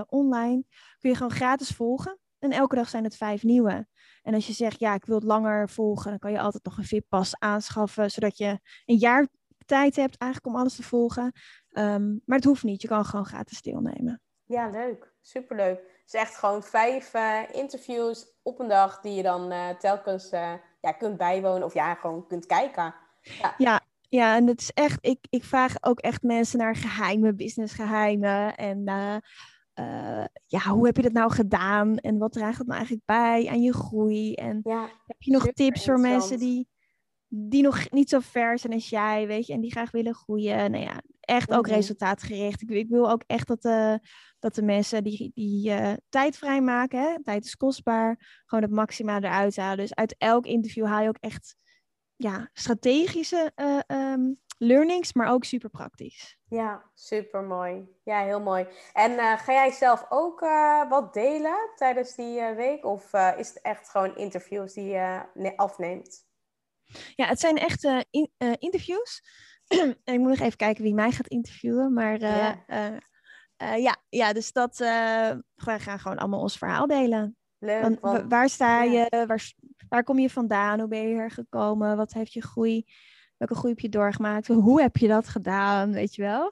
online. 0.07 0.63
Kun 0.99 1.09
je 1.09 1.15
gewoon 1.15 1.31
gratis 1.31 1.69
volgen. 1.69 2.19
En 2.39 2.51
elke 2.51 2.75
dag 2.75 2.89
zijn 2.89 3.03
het 3.03 3.17
vijf 3.17 3.43
nieuwe. 3.43 3.87
En 4.21 4.33
als 4.33 4.47
je 4.47 4.53
zegt, 4.53 4.79
ja, 4.79 4.93
ik 4.93 5.05
wil 5.05 5.15
het 5.15 5.23
langer 5.23 5.69
volgen, 5.69 6.09
dan 6.09 6.19
kan 6.19 6.31
je 6.31 6.39
altijd 6.39 6.63
nog 6.63 6.77
een 6.77 6.83
VIP-pas 6.83 7.39
aanschaffen, 7.39 8.11
zodat 8.11 8.37
je 8.37 8.59
een 8.85 8.97
jaar 8.97 9.27
tijd 9.65 9.95
hebt 9.95 10.17
eigenlijk 10.17 10.53
om 10.53 10.61
alles 10.61 10.75
te 10.75 10.83
volgen. 10.83 11.23
Um, 11.71 12.21
maar 12.25 12.37
het 12.37 12.45
hoeft 12.45 12.63
niet, 12.63 12.81
je 12.81 12.87
kan 12.87 13.05
gewoon 13.05 13.25
gratis 13.25 13.61
deelnemen. 13.61 14.21
Ja, 14.49 14.69
leuk. 14.69 15.13
Superleuk. 15.21 15.77
Het 15.77 16.03
is 16.05 16.13
echt 16.13 16.35
gewoon 16.35 16.63
vijf 16.63 17.13
uh, 17.13 17.39
interviews 17.51 18.25
op 18.43 18.59
een 18.59 18.67
dag 18.67 19.01
die 19.01 19.13
je 19.13 19.23
dan 19.23 19.51
uh, 19.51 19.69
telkens 19.69 20.33
uh, 20.33 20.53
ja, 20.81 20.91
kunt 20.91 21.17
bijwonen 21.17 21.63
of 21.63 21.73
ja, 21.73 21.95
gewoon 21.95 22.27
kunt 22.27 22.45
kijken. 22.45 22.95
Ja, 23.21 23.53
ja, 23.57 23.81
ja 24.01 24.35
en 24.35 24.47
het 24.47 24.61
is 24.61 24.71
echt, 24.73 24.97
ik, 25.01 25.19
ik 25.29 25.43
vraag 25.43 25.75
ook 25.81 25.99
echt 25.99 26.23
mensen 26.23 26.59
naar 26.59 26.75
geheime 26.75 27.33
businessgeheimen 27.33 28.55
en 28.55 28.83
ja, 30.45 30.69
hoe 30.69 30.85
heb 30.85 30.95
je 30.95 31.01
dat 31.01 31.11
nou 31.11 31.31
gedaan 31.31 31.97
en 31.97 32.17
wat 32.17 32.31
draagt 32.31 32.57
het 32.57 32.67
nou 32.67 32.77
eigenlijk 32.77 33.05
bij 33.05 33.47
aan 33.49 33.61
je 33.61 33.73
groei 33.73 34.33
en 34.33 34.59
ja, 34.63 34.89
heb 35.05 35.21
je 35.21 35.31
nog 35.31 35.45
tips 35.45 35.85
voor 35.85 35.99
mensen 35.99 36.39
die 36.39 36.67
die 37.27 37.63
nog 37.63 37.91
niet 37.91 38.09
zo 38.09 38.19
ver 38.19 38.59
zijn 38.59 38.73
als 38.73 38.89
jij, 38.89 39.27
weet 39.27 39.47
je, 39.47 39.53
en 39.53 39.61
die 39.61 39.71
graag 39.71 39.91
willen 39.91 40.13
groeien. 40.13 40.71
Nou 40.71 40.83
ja, 40.83 41.01
echt 41.29 41.51
ook 41.51 41.65
mhm. 41.65 41.75
resultaatgericht. 41.75 42.61
Ik, 42.61 42.69
ik, 42.69 42.89
wil 42.89 43.09
ook 43.11 43.23
echt 43.27 43.47
dat 43.47 43.61
de, 43.61 43.99
dat 44.39 44.55
de 44.55 44.61
mensen 44.61 45.03
die, 45.03 45.31
die 45.33 45.69
uh, 45.69 45.93
tijd 46.09 46.37
vrijmaken, 46.37 47.01
hè? 47.01 47.23
tijd 47.23 47.45
is 47.45 47.55
kostbaar, 47.55 48.41
gewoon 48.45 48.63
het 48.63 48.73
maximale 48.73 49.27
eruit 49.27 49.55
halen. 49.55 49.77
Dus 49.77 49.95
uit 49.95 50.15
elk 50.17 50.45
interview 50.45 50.85
haal 50.85 51.01
je 51.01 51.07
ook 51.07 51.17
echt 51.19 51.55
ja, 52.15 52.49
strategische 52.53 53.51
uh, 53.55 54.11
um, 54.11 54.39
learnings, 54.57 55.13
maar 55.13 55.31
ook 55.31 55.43
super 55.43 55.69
praktisch. 55.69 56.37
Ja, 56.47 56.91
super 56.93 57.43
mooi. 57.43 57.87
Ja, 58.03 58.23
heel 58.23 58.41
mooi. 58.41 58.67
En 58.93 59.37
ga 59.37 59.51
jij 59.51 59.71
zelf 59.71 60.05
ook 60.09 60.39
wat 60.89 61.13
delen 61.13 61.71
tijdens 61.75 62.15
die 62.15 62.53
week? 62.55 62.85
Of 62.85 63.13
is 63.13 63.47
het 63.47 63.61
echt 63.61 63.89
gewoon 63.89 64.15
interviews 64.15 64.73
die 64.73 64.85
je 64.85 65.53
afneemt? 65.55 66.27
Ja, 67.15 67.25
het 67.25 67.39
zijn 67.39 67.57
echt 67.57 67.83
in, 68.09 68.31
interviews. 68.59 69.21
en 70.03 70.13
ik 70.13 70.19
moet 70.19 70.29
nog 70.29 70.39
even 70.39 70.57
kijken 70.57 70.83
wie 70.83 70.93
mij 70.93 71.11
gaat 71.11 71.27
interviewen. 71.27 71.93
Maar 71.93 72.19
ja. 72.19 72.63
Uh, 72.67 73.77
ja, 73.77 73.95
ja, 74.09 74.33
dus 74.33 74.51
dat, 74.51 74.79
uh, 74.79 74.87
wij 75.55 75.79
gaan 75.79 75.99
gewoon 75.99 76.17
allemaal 76.17 76.41
ons 76.41 76.57
verhaal 76.57 76.87
delen. 76.87 77.37
Leuk. 77.57 77.99
Want, 77.99 78.23
waar 78.29 78.49
sta 78.49 78.83
je? 78.83 79.23
Waar, 79.27 79.53
waar 79.89 80.03
kom 80.03 80.19
je 80.19 80.29
vandaan? 80.29 80.79
Hoe 80.79 80.87
ben 80.87 81.01
je 81.01 81.07
hier 81.07 81.31
gekomen? 81.31 81.97
Wat 81.97 82.13
heeft 82.13 82.33
je 82.33 82.41
groei? 82.41 82.85
Welke 83.37 83.55
groei 83.55 83.73
heb 83.73 83.81
je 83.81 83.89
doorgemaakt? 83.89 84.47
Hoe 84.47 84.81
heb 84.81 84.97
je 84.97 85.07
dat 85.07 85.27
gedaan? 85.27 85.91
Weet 85.91 86.15
je 86.15 86.21
wel? 86.21 86.51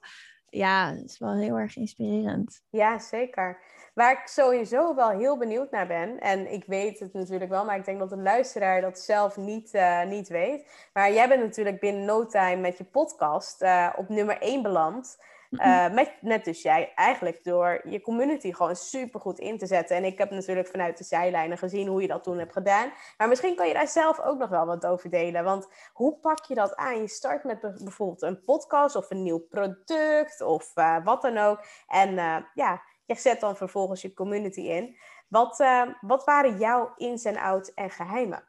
Ja, 0.58 0.92
dat 0.92 1.04
is 1.04 1.20
wel 1.20 1.34
heel 1.34 1.58
erg 1.58 1.76
inspirerend. 1.76 2.62
Ja, 2.70 3.00
zeker. 3.00 3.60
Waar 3.94 4.12
ik 4.12 4.28
sowieso 4.28 4.96
wel 4.96 5.10
heel 5.10 5.38
benieuwd 5.38 5.72
naar 5.72 5.88
ben, 5.88 6.20
en 6.20 6.52
ik 6.52 6.64
weet 6.66 7.00
het 7.00 7.14
natuurlijk 7.14 7.50
wel, 7.50 7.66
maar 7.66 7.78
ik 7.78 7.86
denk 7.86 8.00
dat 8.00 8.10
de 8.10 8.18
luisteraar 8.18 8.82
dat 8.82 9.00
zelf 9.00 9.38
niet, 9.38 9.74
uh, 9.74 10.06
niet 10.06 10.28
weet. 10.28 10.90
Maar 10.94 11.14
jij 11.14 11.28
bent 11.28 11.42
natuurlijk 11.42 11.80
binnen 11.80 12.06
no 12.06 12.26
time 12.26 12.62
met 12.62 12.78
je 12.78 12.84
podcast 12.84 13.66
op 13.96 14.10
nummer 14.10 14.38
1 14.42 14.62
beland. 14.62 15.18
Uh, 15.52 15.94
met, 15.94 16.12
net 16.22 16.46
dus 16.46 16.62
jij, 16.62 16.92
eigenlijk 16.96 17.44
door 17.44 17.82
je 17.90 18.02
community 18.02 18.54
gewoon 18.54 18.76
super 18.76 19.20
goed 19.20 19.40
in 19.40 19.58
te 19.58 19.66
zetten. 19.66 19.96
En 19.96 20.04
ik 20.04 20.18
heb 20.18 20.30
natuurlijk 20.30 20.68
vanuit 20.68 20.98
de 20.98 21.04
zijlijnen 21.04 21.58
gezien 21.58 21.88
hoe 21.88 22.02
je 22.02 22.08
dat 22.08 22.24
toen 22.24 22.38
hebt 22.38 22.54
gedaan. 22.54 22.92
Maar 23.18 23.28
misschien 23.28 23.56
kan 23.56 23.68
je 23.68 23.74
daar 23.74 23.88
zelf 23.88 24.20
ook 24.20 24.38
nog 24.38 24.50
wel 24.50 24.66
wat 24.66 24.86
over 24.86 25.10
delen. 25.10 25.44
Want 25.44 25.68
hoe 25.94 26.20
pak 26.20 26.46
je 26.46 26.56
dat 26.56 26.76
aan? 26.76 27.02
Je 27.02 27.08
start 27.08 27.44
met 27.44 27.62
bijvoorbeeld 27.62 28.22
een 28.22 28.44
podcast 28.44 28.96
of 28.96 29.10
een 29.10 29.24
nieuw 29.24 29.40
product 29.50 30.42
of 30.42 30.72
uh, 30.76 31.04
wat 31.04 31.22
dan 31.22 31.38
ook. 31.38 31.64
En 31.88 32.14
uh, 32.14 32.38
ja, 32.54 32.82
je 33.06 33.16
zet 33.16 33.40
dan 33.40 33.58
vervolgens 33.58 34.02
je 34.02 34.14
community 34.14 34.62
in. 34.62 34.98
Wat, 35.28 35.64
wat 36.02 36.24
waren 36.24 36.58
jouw 36.58 36.94
ins 36.96 37.24
en 37.26 37.38
outs 37.38 37.74
en 37.74 37.90
geheimen? 37.90 38.44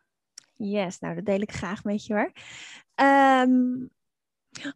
Yes, 0.54 0.98
nou 0.98 1.14
dat 1.14 1.24
deel 1.24 1.40
ik 1.40 1.52
graag 1.52 1.84
met 1.84 2.06
je 2.06 2.14
hoor. 2.14 2.32
Um, 3.06 3.90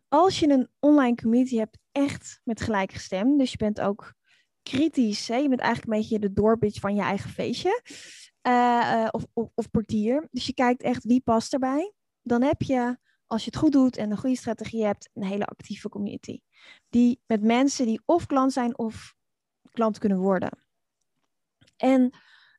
als 0.09 0.39
je 0.39 0.49
een 0.49 0.69
online 0.79 1.17
community 1.17 1.57
hebt, 1.57 1.79
echt 1.93 2.41
met 2.45 2.61
gelijkgestemd, 2.61 3.39
dus 3.39 3.51
je 3.51 3.57
bent 3.57 3.81
ook 3.81 4.15
kritisch, 4.63 5.27
je 5.27 5.49
bent 5.49 5.61
eigenlijk 5.61 5.93
een 5.93 6.01
beetje 6.01 6.19
de 6.19 6.33
doorbitch 6.33 6.81
van 6.81 6.95
je 6.95 7.03
eigen 7.03 7.31
feestje, 7.31 7.83
uh, 8.43 9.09
of, 9.11 9.27
of, 9.33 9.49
of 9.55 9.71
portier. 9.71 10.29
Dus 10.31 10.47
je 10.47 10.55
kijkt 10.55 10.83
echt 10.83 11.05
wie 11.05 11.21
past 11.21 11.53
erbij. 11.53 11.93
Dan 12.23 12.43
heb 12.43 12.63
je, 12.63 12.99
als 13.27 13.45
je 13.45 13.51
het 13.51 13.59
goed 13.59 13.73
doet 13.73 13.97
en 13.97 14.11
een 14.11 14.19
goede 14.19 14.37
strategie 14.37 14.85
hebt, 14.85 15.11
een 15.13 15.25
hele 15.25 15.45
actieve 15.45 15.89
community. 15.89 16.41
Die 16.89 17.21
met 17.27 17.43
mensen 17.43 17.87
die 17.87 18.03
of 18.05 18.27
klant 18.27 18.53
zijn 18.53 18.79
of 18.79 19.15
klant 19.71 19.99
kunnen 19.99 20.19
worden. 20.19 20.59
En 21.77 22.11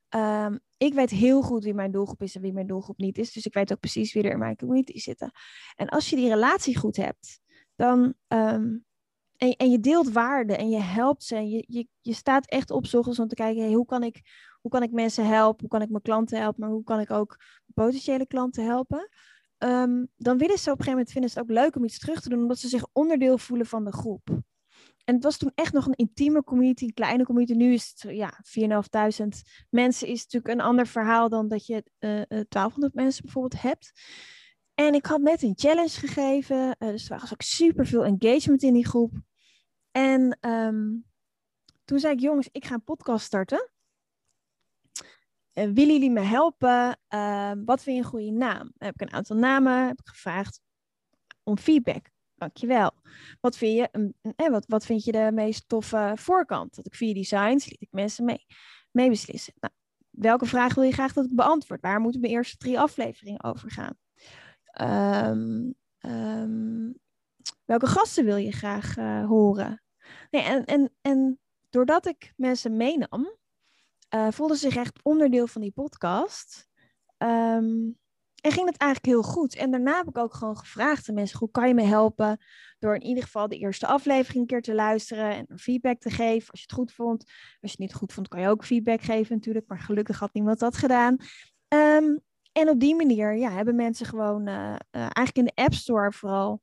um, 0.09 0.59
ik 0.85 0.93
weet 0.93 1.09
heel 1.09 1.41
goed 1.41 1.63
wie 1.63 1.73
mijn 1.73 1.91
doelgroep 1.91 2.21
is 2.21 2.35
en 2.35 2.41
wie 2.41 2.53
mijn 2.53 2.67
doelgroep 2.67 2.97
niet 2.97 3.17
is. 3.17 3.33
Dus 3.33 3.45
ik 3.45 3.53
weet 3.53 3.71
ook 3.71 3.79
precies 3.79 4.13
wie 4.13 4.23
er 4.23 4.31
in 4.31 4.39
mijn 4.39 4.55
community 4.55 4.99
zitten. 4.99 5.31
En 5.75 5.89
als 5.89 6.09
je 6.09 6.15
die 6.15 6.29
relatie 6.29 6.77
goed 6.77 6.95
hebt, 6.95 7.39
dan. 7.75 8.13
Um, 8.27 8.85
en, 9.37 9.55
en 9.55 9.71
je 9.71 9.79
deelt 9.79 10.11
waarde 10.11 10.55
en 10.55 10.69
je 10.69 10.79
helpt 10.79 11.23
ze. 11.23 11.35
En 11.35 11.49
je, 11.49 11.63
je, 11.67 11.87
je 12.01 12.13
staat 12.13 12.45
echt 12.45 12.71
op 12.71 12.85
zorgens 12.85 13.19
om 13.19 13.27
te 13.27 13.35
kijken: 13.35 13.63
hey, 13.63 13.73
hoe, 13.73 13.85
kan 13.85 14.03
ik, 14.03 14.21
hoe 14.61 14.71
kan 14.71 14.83
ik 14.83 14.91
mensen 14.91 15.27
helpen? 15.27 15.59
Hoe 15.59 15.69
kan 15.69 15.81
ik 15.81 15.89
mijn 15.89 16.01
klanten 16.01 16.39
helpen? 16.39 16.59
Maar 16.59 16.69
hoe 16.69 16.83
kan 16.83 16.99
ik 16.99 17.11
ook 17.11 17.37
potentiële 17.73 18.27
klanten 18.27 18.65
helpen? 18.65 19.09
Um, 19.57 20.07
dan 20.17 20.37
willen 20.37 20.57
ze 20.57 20.71
op 20.71 20.79
een 20.79 20.83
gegeven 20.83 20.91
moment 20.91 21.11
vinden 21.11 21.29
het 21.29 21.39
ook 21.39 21.49
leuk 21.49 21.75
om 21.75 21.83
iets 21.83 21.99
terug 21.99 22.21
te 22.21 22.29
doen, 22.29 22.41
omdat 22.41 22.57
ze 22.57 22.67
zich 22.67 22.85
onderdeel 22.91 23.37
voelen 23.37 23.65
van 23.65 23.83
de 23.83 23.91
groep. 23.91 24.41
En 25.03 25.15
het 25.15 25.23
was 25.23 25.37
toen 25.37 25.51
echt 25.55 25.73
nog 25.73 25.85
een 25.85 25.95
intieme 25.95 26.43
community, 26.43 26.83
een 26.83 26.93
kleine 26.93 27.25
community. 27.25 27.53
Nu 27.53 27.73
is 27.73 27.93
het 27.95 28.15
ja, 28.15 28.33
4.500 29.23 29.27
mensen. 29.69 30.07
Is 30.07 30.23
natuurlijk 30.23 30.53
een 30.53 30.65
ander 30.65 30.87
verhaal 30.87 31.29
dan 31.29 31.47
dat 31.47 31.65
je 31.65 31.83
uh, 31.99 32.21
eh, 32.21 32.27
1200 32.27 32.93
eh, 32.93 33.03
mensen 33.03 33.23
bijvoorbeeld 33.23 33.61
hebt. 33.61 33.91
En 34.73 34.93
ik 34.93 35.05
had 35.05 35.21
net 35.21 35.41
een 35.41 35.53
challenge 35.55 35.99
gegeven. 35.99 36.75
Uh, 36.79 36.89
dus 36.89 37.09
er 37.09 37.19
was 37.19 37.33
ook 37.33 37.41
super 37.41 37.85
veel 37.85 38.03
engagement 38.03 38.63
in 38.63 38.73
die 38.73 38.87
groep. 38.87 39.11
En 39.91 40.37
um, 40.41 41.05
toen 41.85 41.99
zei 41.99 42.13
ik, 42.13 42.19
jongens, 42.19 42.49
ik 42.51 42.65
ga 42.65 42.73
een 42.73 42.83
podcast 42.83 43.25
starten. 43.25 43.71
Uh, 45.53 45.63
willen 45.63 45.93
jullie 45.93 46.11
me 46.11 46.19
helpen? 46.19 46.99
Wat 47.65 47.83
vind 47.83 47.97
je 47.97 48.03
een 48.03 48.09
goede 48.09 48.31
naam? 48.31 48.71
Heb 48.77 48.93
ik 48.93 49.01
een 49.01 49.13
aantal 49.13 49.35
namen 49.35 49.87
heb 49.87 49.99
ik 49.99 50.07
gevraagd 50.07 50.61
om 51.43 51.57
feedback. 51.57 52.12
Dankjewel. 52.43 52.91
Wat 53.41 53.57
vind 53.57 53.75
je, 53.75 54.11
eh, 54.35 54.49
wat, 54.49 54.65
wat 54.67 54.85
vind 54.85 55.03
je 55.03 55.11
de 55.11 55.31
meest 55.33 55.67
toffe 55.67 56.13
voorkant? 56.15 56.75
Dat 56.75 56.85
ik 56.85 56.95
vier 56.95 57.13
designs 57.13 57.69
liet 57.69 57.81
ik 57.81 57.91
mensen 57.91 58.25
mee, 58.25 58.45
mee 58.91 59.09
beslissen. 59.09 59.53
Nou, 59.59 59.73
welke 60.09 60.45
vraag 60.45 60.73
wil 60.73 60.83
je 60.83 60.91
graag 60.91 61.13
dat 61.13 61.25
ik 61.25 61.35
beantwoord? 61.35 61.81
Waar 61.81 61.99
moeten 61.99 62.21
mijn 62.21 62.33
eerste 62.33 62.57
drie 62.57 62.79
afleveringen 62.79 63.43
over 63.43 63.71
gaan? 63.71 63.97
Um, 65.31 65.75
um, 65.99 66.99
welke 67.65 67.87
gasten 67.87 68.25
wil 68.25 68.37
je 68.37 68.51
graag 68.51 68.97
uh, 68.97 69.25
horen? 69.25 69.83
Nee, 70.31 70.41
en, 70.41 70.65
en, 70.65 70.93
en 71.01 71.39
doordat 71.69 72.05
ik 72.05 72.33
mensen 72.35 72.77
meenam, 72.77 73.37
uh, 74.15 74.27
voelden 74.31 74.57
ze 74.57 74.69
zich 74.69 74.75
echt 74.75 74.99
onderdeel 75.03 75.47
van 75.47 75.61
die 75.61 75.71
podcast. 75.71 76.67
Um, 77.17 77.97
en 78.43 78.51
ging 78.51 78.65
het 78.65 78.77
eigenlijk 78.77 79.13
heel 79.13 79.31
goed. 79.31 79.55
En 79.55 79.71
daarna 79.71 79.97
heb 79.97 80.07
ik 80.07 80.17
ook 80.17 80.33
gewoon 80.33 80.57
gevraagd 80.57 81.09
aan 81.09 81.15
mensen: 81.15 81.39
hoe 81.39 81.51
kan 81.51 81.67
je 81.67 81.73
me 81.73 81.83
helpen? 81.83 82.37
Door 82.79 82.95
in 82.95 83.03
ieder 83.03 83.23
geval 83.23 83.47
de 83.47 83.57
eerste 83.57 83.87
aflevering 83.87 84.41
een 84.41 84.47
keer 84.47 84.61
te 84.61 84.73
luisteren 84.73 85.31
en 85.35 85.59
feedback 85.59 85.99
te 85.99 86.09
geven. 86.09 86.51
Als 86.51 86.59
je 86.59 86.65
het 86.67 86.75
goed 86.75 86.91
vond. 86.91 87.23
Als 87.25 87.31
je 87.59 87.67
het 87.67 87.79
niet 87.79 87.93
goed 87.93 88.13
vond, 88.13 88.27
kan 88.27 88.41
je 88.41 88.47
ook 88.47 88.65
feedback 88.65 89.01
geven 89.01 89.35
natuurlijk. 89.35 89.67
Maar 89.67 89.79
gelukkig 89.79 90.19
had 90.19 90.33
niemand 90.33 90.59
dat 90.59 90.77
gedaan. 90.77 91.17
Um, 91.67 92.21
en 92.51 92.69
op 92.69 92.79
die 92.79 92.95
manier 92.95 93.35
ja, 93.35 93.51
hebben 93.51 93.75
mensen 93.75 94.05
gewoon 94.05 94.47
uh, 94.47 94.53
uh, 94.55 94.75
eigenlijk 94.91 95.37
in 95.37 95.45
de 95.45 95.55
App 95.55 95.73
Store 95.73 96.11
vooral 96.11 96.61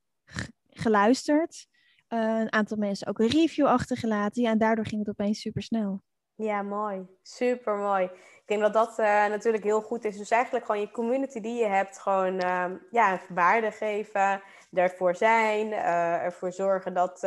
geluisterd. 0.69 1.67
Uh, 2.09 2.39
een 2.39 2.53
aantal 2.53 2.77
mensen 2.77 3.07
ook 3.07 3.19
een 3.19 3.29
review 3.29 3.67
achtergelaten. 3.67 4.43
Ja, 4.43 4.51
en 4.51 4.59
daardoor 4.59 4.87
ging 4.87 5.01
het 5.01 5.11
opeens 5.11 5.41
super 5.41 5.63
snel. 5.63 6.03
Ja, 6.41 6.63
mooi. 6.63 7.07
Super 7.23 7.77
mooi. 7.77 8.05
Ik 8.05 8.43
denk 8.47 8.61
dat 8.61 8.73
dat 8.73 8.99
uh, 8.99 9.07
natuurlijk 9.27 9.65
heel 9.65 9.81
goed 9.81 10.05
is. 10.05 10.17
Dus 10.17 10.31
eigenlijk 10.31 10.65
gewoon 10.65 10.81
je 10.81 10.91
community 10.91 11.41
die 11.41 11.59
je 11.59 11.67
hebt, 11.67 11.99
gewoon 11.99 12.45
uh, 12.45 12.65
ja, 12.91 13.21
waarde 13.29 13.71
geven, 13.71 14.43
ervoor 14.73 15.17
zijn, 15.17 15.67
uh, 15.67 16.25
ervoor 16.25 16.53
zorgen 16.53 16.95
dat, 16.95 17.23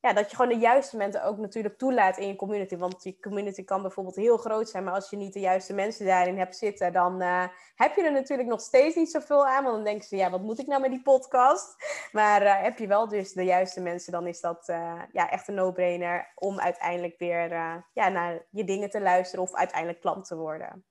ja, 0.00 0.12
dat 0.12 0.30
je 0.30 0.36
gewoon 0.36 0.52
de 0.52 0.58
juiste 0.58 0.96
mensen 0.96 1.24
ook 1.24 1.38
natuurlijk 1.38 1.78
toelaat 1.78 2.18
in 2.18 2.26
je 2.26 2.36
community. 2.36 2.76
Want 2.76 3.02
die 3.02 3.18
community 3.20 3.64
kan 3.64 3.82
bijvoorbeeld 3.82 4.16
heel 4.16 4.36
groot 4.36 4.68
zijn, 4.68 4.84
maar 4.84 4.94
als 4.94 5.10
je 5.10 5.16
niet 5.16 5.32
de 5.32 5.40
juiste 5.40 5.74
mensen 5.74 6.06
daarin 6.06 6.38
hebt 6.38 6.56
zitten, 6.56 6.92
dan 6.92 7.22
uh, 7.22 7.46
heb 7.74 7.96
je 7.96 8.02
er 8.02 8.12
natuurlijk 8.12 8.48
nog 8.48 8.60
steeds 8.60 8.96
niet 8.96 9.10
zoveel 9.10 9.46
aan. 9.46 9.62
Want 9.64 9.74
dan 9.74 9.84
denken 9.84 10.08
ze, 10.08 10.16
ja, 10.16 10.30
wat 10.30 10.42
moet 10.42 10.58
ik 10.58 10.66
nou 10.66 10.80
met 10.80 10.90
die 10.90 11.02
podcast? 11.02 11.74
Maar 12.12 12.42
uh, 12.42 12.62
heb 12.62 12.78
je 12.78 12.86
wel 12.86 13.08
dus 13.08 13.32
de 13.32 13.44
juiste 13.44 13.80
mensen, 13.80 14.12
dan 14.12 14.26
is 14.26 14.40
dat 14.40 14.68
uh, 14.68 15.02
ja, 15.12 15.30
echt 15.30 15.48
een 15.48 15.54
no-brainer 15.54 16.32
om 16.34 16.60
uiteindelijk 16.60 17.18
weer 17.18 17.48
ja, 17.92 18.08
naar 18.08 18.46
je 18.50 18.64
dingen 18.64 18.90
te 18.90 19.00
luisteren 19.00 19.44
of 19.44 19.54
uiteindelijk 19.54 20.00
klant 20.00 20.26
te 20.26 20.36
worden. 20.36 20.84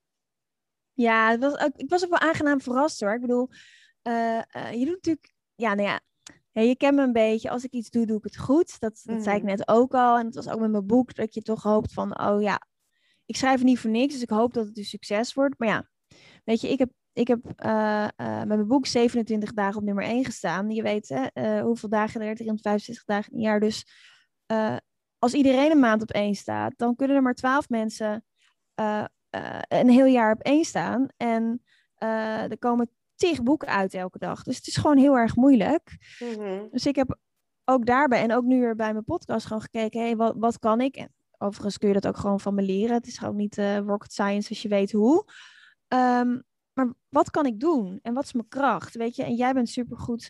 Ja, 0.93 1.29
het 1.29 1.39
was 1.39 1.69
ik 1.75 1.89
was 1.89 2.03
ook 2.03 2.19
wel 2.19 2.29
aangenaam 2.29 2.61
verrast 2.61 2.99
hoor. 2.99 3.13
Ik 3.13 3.21
bedoel, 3.21 3.49
je 4.71 4.85
doet 4.85 4.95
natuurlijk, 4.95 5.33
ja, 5.55 5.73
nou 5.73 5.87
ja, 5.87 5.99
ja, 6.59 6.67
je 6.67 6.75
kent 6.75 6.95
me 6.95 7.01
een 7.01 7.13
beetje. 7.13 7.49
Als 7.49 7.63
ik 7.63 7.71
iets 7.71 7.89
doe, 7.89 8.05
doe 8.05 8.17
ik 8.17 8.23
het 8.23 8.37
goed. 8.37 8.79
Dat, 8.79 9.01
dat 9.03 9.23
zei 9.23 9.35
ik 9.35 9.43
mhm. 9.43 9.51
net 9.51 9.67
ook 9.67 9.93
al. 9.93 10.17
En 10.17 10.25
het 10.25 10.35
was 10.35 10.49
ook 10.49 10.59
met 10.59 10.71
mijn 10.71 10.85
boek 10.85 11.15
dat 11.15 11.33
je 11.33 11.41
toch 11.41 11.63
hoopt 11.63 11.93
van, 11.93 12.19
oh 12.21 12.41
ja, 12.41 12.61
ik 13.25 13.35
schrijf 13.35 13.55
het 13.55 13.63
niet 13.63 13.79
voor 13.79 13.89
niks. 13.89 14.13
Dus 14.13 14.21
ik 14.21 14.29
hoop 14.29 14.53
dat 14.53 14.67
het 14.67 14.77
een 14.77 14.83
succes 14.83 15.33
wordt. 15.33 15.59
Maar 15.59 15.67
ja, 15.67 15.87
weet 16.43 16.61
je, 16.61 16.69
ik 16.69 16.79
heb, 16.79 16.91
ik 17.13 17.27
heb 17.27 17.39
uh, 17.65 18.07
uh, 18.17 18.37
met 18.37 18.47
mijn 18.47 18.67
boek 18.67 18.85
27 18.85 19.53
dagen 19.53 19.77
op 19.77 19.83
nummer 19.83 20.03
1 20.03 20.25
gestaan. 20.25 20.69
Je 20.69 20.81
weet 20.81 21.09
hè, 21.09 21.25
uh, 21.33 21.61
hoeveel 21.61 21.89
dagen 21.89 22.21
er 22.21 22.35
365 22.35 23.05
dagen 23.05 23.31
in 23.31 23.37
een 23.37 23.43
jaar. 23.43 23.59
Dus 23.59 23.85
als 25.19 25.33
iedereen 25.33 25.71
een 25.71 25.79
maand 25.79 26.01
op 26.01 26.11
één 26.11 26.35
staat, 26.35 26.73
dan 26.75 26.95
kunnen 26.95 27.15
er 27.15 27.21
maar 27.21 27.33
12 27.33 27.69
mensen 27.69 28.25
een 29.67 29.89
heel 29.89 30.05
jaar 30.05 30.33
op 30.33 30.41
één 30.41 30.65
staan. 30.65 31.07
En 31.17 31.63
er 31.97 32.57
komen 32.57 32.89
tig 33.19 33.43
boeken 33.43 33.67
uit 33.67 33.93
elke 33.93 34.17
dag. 34.17 34.43
Dus 34.43 34.55
het 34.55 34.67
is 34.67 34.75
gewoon 34.75 34.97
heel 34.97 35.17
erg 35.17 35.35
moeilijk. 35.35 36.15
Mhm. 36.19 36.69
Dus 36.71 36.85
ik 36.85 36.95
heb 36.95 37.17
ook 37.65 37.85
daarbij 37.85 38.21
en 38.21 38.33
ook 38.33 38.43
nu 38.43 38.59
weer 38.59 38.75
bij 38.75 38.91
mijn 38.91 39.03
podcast 39.03 39.45
gewoon 39.45 39.61
gekeken, 39.61 40.01
hey, 40.01 40.15
wat, 40.15 40.35
wat 40.37 40.59
kan 40.59 40.81
ik? 40.81 40.95
En 40.95 41.13
overigens 41.37 41.77
kun 41.77 41.87
je 41.87 41.93
dat 41.93 42.07
ook 42.07 42.17
gewoon 42.17 42.39
van 42.39 42.55
me 42.55 42.61
leren. 42.61 42.95
Het 42.95 43.07
is 43.07 43.17
gewoon 43.17 43.35
niet 43.35 43.57
uh, 43.57 43.77
rocket 43.77 44.11
science 44.11 44.49
als 44.49 44.61
je 44.61 44.67
weet 44.67 44.91
hoe. 44.91 45.25
Um, 45.87 46.43
maar 46.73 46.93
wat 47.09 47.29
kan 47.29 47.45
ik 47.45 47.59
doen? 47.59 47.99
En 48.01 48.13
wat 48.13 48.23
is 48.23 48.33
mijn 48.33 48.47
kracht? 48.47 48.95
Weet 48.95 49.15
je, 49.15 49.23
en 49.23 49.35
jij 49.35 49.53
bent 49.53 49.69
supergoed 49.69 50.29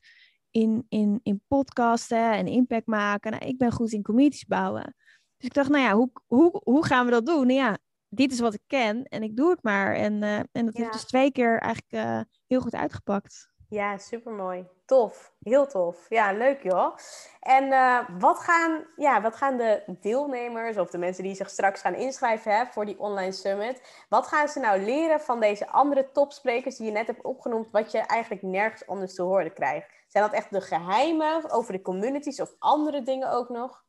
in, 0.52 0.86
in, 0.90 1.20
in 1.24 1.42
podcasten 1.48 2.32
en 2.32 2.48
impact 2.48 2.88
maken. 2.88 3.32
Nou, 3.32 3.46
ik 3.46 3.58
ben 3.58 3.72
goed 3.72 3.92
in 3.92 4.04
communities 4.04 4.46
bouwen. 4.46 4.96
Dus 5.38 5.48
ik 5.48 5.54
dacht, 5.54 5.70
nou 5.70 5.84
ja, 5.84 5.94
hoe, 5.94 6.12
hoe, 6.28 6.62
hoe 6.64 6.86
gaan 6.86 7.06
we 7.06 7.12
dat 7.12 7.26
doen? 7.26 7.48
Nou 7.48 7.60
ja, 7.60 7.78
dit 8.10 8.32
is 8.32 8.40
wat 8.40 8.54
ik 8.54 8.64
ken 8.68 9.04
en 9.04 9.24
ik 9.24 9.36
doe 9.36 9.50
het 9.50 9.64
maar. 9.64 9.96
En, 9.96 10.14
uh, 10.14 10.38
en 10.38 10.66
dat 10.66 10.78
ja. 10.78 10.82
heeft 10.82 10.94
dus 10.94 11.06
twee 11.06 11.32
keer 11.32 11.60
eigenlijk 11.60 12.06
uh, 12.06 12.22
heel 12.48 12.62
goed 12.62 12.76
uitgepakt. 12.76 13.50
Ja, 13.70 13.98
supermooi. 13.98 14.68
Tof. 14.86 15.34
Heel 15.40 15.68
tof. 15.68 16.06
Ja, 16.10 16.32
leuk 16.32 16.64
joh. 16.64 16.96
En 17.40 17.64
uh, 17.64 18.10
wat, 18.20 18.40
gaan, 18.40 18.86
ja, 18.96 19.22
wat 19.22 19.36
gaan 19.36 19.58
de 19.58 19.98
deelnemers 20.02 20.78
of 20.78 20.90
de 20.90 20.98
mensen 20.98 21.24
die 21.24 21.36
zich 21.36 21.50
straks 21.50 21.82
gaan 21.82 21.96
inschrijven 21.96 22.58
hè, 22.58 22.66
voor 22.66 22.86
die 22.86 23.00
online 23.00 23.32
summit, 23.32 24.06
wat 24.10 24.28
gaan 24.28 24.48
ze 24.48 24.60
nou 24.60 24.82
leren 24.82 25.22
van 25.22 25.40
deze 25.40 25.68
andere 25.68 26.12
topsprekers 26.12 26.78
die 26.78 26.86
je 26.86 26.92
net 26.92 27.08
hebt 27.08 27.24
opgenoemd, 27.24 27.72
wat 27.72 27.92
je 27.92 27.98
eigenlijk 27.98 28.42
nergens 28.42 28.88
anders 28.88 29.16
te 29.16 29.22
horen 29.22 29.54
krijgt? 29.54 29.88
Zijn 30.08 30.24
dat 30.24 30.34
echt 30.34 30.52
de 30.52 30.62
geheimen 30.62 31.52
over 31.52 31.74
de 31.74 31.82
communities 31.82 32.42
of 32.42 32.56
andere 32.60 33.02
dingen 33.02 33.32
ook 33.32 33.50
nog? 33.50 33.84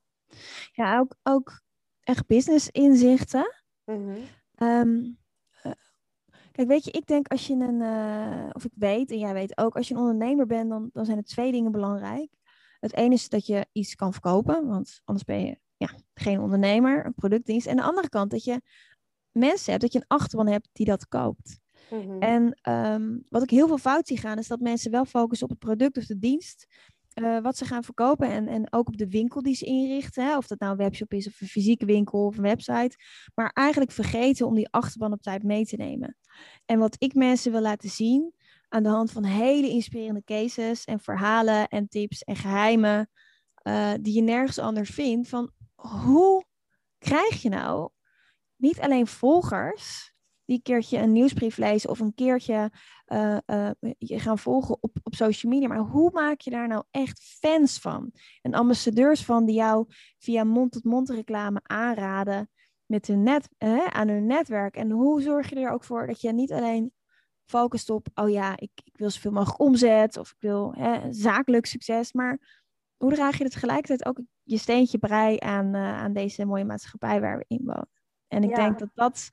Ja, 0.73 0.99
ook, 0.99 1.15
ook 1.23 1.61
echt 2.01 2.27
business 2.27 2.69
inzichten. 2.69 3.60
Mm 3.99 4.27
-hmm. 4.57 5.19
kijk, 6.53 6.69
weet 6.69 6.85
je, 6.85 6.91
ik 6.91 7.07
denk 7.07 7.29
als 7.29 7.47
je 7.47 7.55
een, 7.55 7.81
uh, 7.81 8.51
of 8.53 8.65
ik 8.65 8.73
weet, 8.75 9.11
en 9.11 9.19
jij 9.19 9.33
weet 9.33 9.59
ook, 9.59 9.77
als 9.77 9.89
je 9.89 9.95
een 9.95 10.01
ondernemer 10.01 10.47
bent, 10.47 10.71
dan, 10.71 10.91
dan 10.93 11.05
zijn 11.05 11.19
er 11.19 11.25
twee 11.25 11.53
dingen 11.53 11.73
belangrijk. 11.73 12.31
Het 12.81 12.97
ene 12.97 13.15
is 13.15 13.29
dat 13.29 13.47
je 13.47 13.67
iets 13.73 13.95
kan 13.95 14.13
verkopen, 14.13 14.67
want 14.67 15.01
anders 15.05 15.27
ben 15.27 15.45
je 15.45 15.59
ja, 15.77 15.91
geen 16.15 16.41
ondernemer, 16.41 17.07
een 17.07 17.15
productdienst. 17.15 17.67
En 17.67 17.73
aan 17.73 17.77
de 17.77 17.89
andere 17.89 18.09
kant 18.09 18.31
dat 18.31 18.45
je 18.45 18.61
mensen 19.31 19.71
hebt, 19.71 19.83
dat 19.83 19.93
je 19.93 19.99
een 19.99 20.17
achterban 20.17 20.47
hebt 20.47 20.69
die 20.73 20.87
dat 20.87 21.09
koopt. 21.09 21.61
Mm 21.91 22.01
-hmm. 22.01 22.21
En 22.21 22.73
um, 22.73 23.27
wat 23.29 23.43
ik 23.43 23.51
heel 23.51 23.67
veel 23.67 23.79
fout 23.79 24.07
zie 24.07 24.19
gaan, 24.19 24.39
is 24.39 24.49
dat 24.49 24.61
mensen 24.61 24.91
wel 24.91 25.05
focussen 25.05 25.49
op 25.49 25.53
het 25.53 25.65
product 25.65 25.97
of 25.97 26.05
de 26.05 26.19
dienst. 26.19 26.67
Eh, 27.25 27.41
wat 27.43 27.57
ze 27.57 27.65
gaan 27.65 27.85
verkopen 27.85 28.29
en, 28.29 28.49
en 28.49 28.73
ook 28.73 28.89
op 28.89 28.97
de 28.97 29.09
winkel 29.09 29.43
die 29.43 29.55
ze 29.55 29.65
inrichten. 29.65 30.25
Hè? 30.25 30.37
Of 30.37 30.47
dat 30.47 30.59
nou 30.59 30.73
een 30.73 30.79
webshop 30.79 31.13
is 31.13 31.27
of 31.27 31.41
een 31.41 31.47
fysieke 31.47 31.85
winkel 31.85 32.27
of 32.27 32.37
een 32.37 32.43
website. 32.43 32.97
Maar 33.35 33.51
eigenlijk 33.55 33.91
vergeten 33.91 34.47
om 34.47 34.55
die 34.55 34.69
achterban 34.71 35.13
op 35.13 35.23
tijd 35.23 35.43
mee 35.43 35.65
te 35.65 35.77
nemen. 35.77 36.17
En 36.65 36.79
wat 36.79 36.97
ik 36.99 37.15
mensen 37.15 37.53
wil 37.53 37.61
laten 37.61 37.89
zien 37.89 38.35
aan 38.69 38.83
de 38.83 38.89
hand 38.89 39.13
van 39.13 39.25
hele 39.25 39.69
inspirerende 39.69 40.25
cases 40.25 40.85
en 40.85 41.01
verhalen 41.01 41.69
en 41.69 41.89
tips 41.89 42.23
en 42.23 42.37
geheimen 42.37 43.11
uh, 43.63 43.93
die 44.01 44.15
je 44.15 44.23
nergens 44.23 44.59
anders 44.59 44.91
vindt. 44.91 45.29
Van 45.29 45.51
hoe 45.75 46.45
krijg 46.99 47.43
je 47.43 47.49
nou 47.49 47.91
niet 48.57 48.81
alleen 48.81 49.07
volgers 49.07 50.15
die 50.51 50.63
keertje 50.63 50.99
een 50.99 51.13
nieuwsbrief 51.13 51.57
lezen 51.57 51.91
of 51.91 52.01
een 52.01 52.15
keertje 52.15 52.71
uh, 53.07 53.37
uh, 53.47 53.71
je 53.99 54.19
gaan 54.19 54.39
volgen 54.39 54.77
op, 54.81 54.97
op 55.03 55.15
social 55.15 55.53
media. 55.53 55.69
Maar 55.69 55.79
hoe 55.79 56.11
maak 56.13 56.41
je 56.41 56.51
daar 56.51 56.69
nou 56.69 56.85
echt 56.91 57.23
fans 57.23 57.79
van? 57.79 58.13
En 58.43 58.55
ambassadeurs 58.55 59.25
van 59.25 59.45
die 59.45 59.55
jou 59.55 59.87
via 60.19 60.45
mond-tot-mond 60.45 61.11
reclame 61.11 61.61
aanraden 61.63 62.51
met 62.87 63.07
hun 63.07 63.23
net, 63.23 63.49
aan 63.89 64.09
hun 64.09 64.27
netwerk. 64.27 64.77
En 64.77 64.91
hoe 64.91 65.23
zorg 65.23 65.51
je 65.51 65.57
er 65.57 65.71
ook 65.71 65.85
voor 65.85 66.07
dat 66.07 66.21
je 66.21 66.33
niet 66.33 66.53
alleen 66.53 66.93
focust 67.45 67.91
op, 67.91 68.09
oh 68.15 68.31
ja, 68.31 68.53
ik, 68.57 68.71
ik 68.85 68.97
wil 68.97 69.11
zoveel 69.11 69.33
mogelijk 69.33 69.61
omzet 69.61 70.17
of 70.17 70.31
ik 70.31 70.41
wil 70.41 70.75
hè, 70.77 71.13
zakelijk 71.13 71.67
succes, 71.67 72.13
maar 72.13 72.65
hoe 72.97 73.15
draag 73.15 73.39
je 73.39 73.49
tegelijkertijd 73.49 74.07
ook 74.07 74.21
je 74.43 74.59
steentje 74.59 74.99
bij 74.99 75.41
aan, 75.41 75.77
aan 75.77 76.13
deze 76.13 76.45
mooie 76.45 76.65
maatschappij 76.65 77.21
waar 77.21 77.39
we 77.39 77.45
in 77.49 77.63
wonen? 77.65 77.91
En 78.29 78.43
ik 78.43 78.55
denk 78.55 78.79
dat 78.79 78.91
dat 78.95 79.31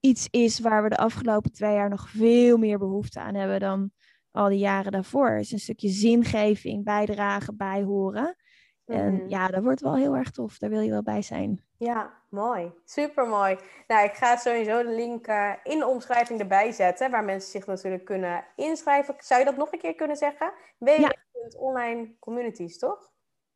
iets 0.00 0.28
is 0.30 0.58
waar 0.58 0.82
we 0.82 0.88
de 0.88 0.96
afgelopen 0.96 1.52
twee 1.52 1.74
jaar 1.74 1.88
nog 1.88 2.08
veel 2.08 2.56
meer 2.56 2.78
behoefte 2.78 3.20
aan 3.20 3.34
hebben 3.34 3.60
dan 3.60 3.90
al 4.30 4.48
die 4.48 4.58
jaren 4.58 4.92
daarvoor. 4.92 5.30
Het 5.30 5.44
is 5.44 5.52
een 5.52 5.58
stukje 5.58 5.88
zingeving, 5.88 6.84
bijdragen, 6.84 7.56
bijhoren. 7.56 8.36
En 8.84 9.14
mhm. 9.14 9.28
ja, 9.28 9.48
dat 9.48 9.62
wordt 9.62 9.80
wel 9.80 9.96
heel 9.96 10.16
erg 10.16 10.30
tof. 10.30 10.58
Daar 10.58 10.70
wil 10.70 10.80
je 10.80 10.90
wel 10.90 11.02
bij 11.02 11.22
zijn. 11.22 11.64
Ja, 11.78 12.22
mooi. 12.30 12.72
Super 12.84 13.28
mooi. 13.28 13.58
Nou, 13.86 14.04
ik 14.04 14.12
ga 14.12 14.36
sowieso 14.36 14.82
de 14.82 14.94
link 14.94 15.26
uh, 15.26 15.52
in 15.62 15.78
de 15.78 15.86
omschrijving 15.86 16.40
erbij 16.40 16.72
zetten, 16.72 17.10
waar 17.10 17.24
mensen 17.24 17.50
zich 17.50 17.66
natuurlijk 17.66 18.04
kunnen 18.04 18.44
inschrijven. 18.56 19.14
Zou 19.18 19.40
je 19.40 19.46
dat 19.46 19.56
nog 19.56 19.72
een 19.72 19.78
keer 19.78 19.94
kunnen 19.94 20.16
zeggen? 20.16 20.52
www.online 20.78 22.14
communities, 22.18 22.78
toch? 22.78 23.10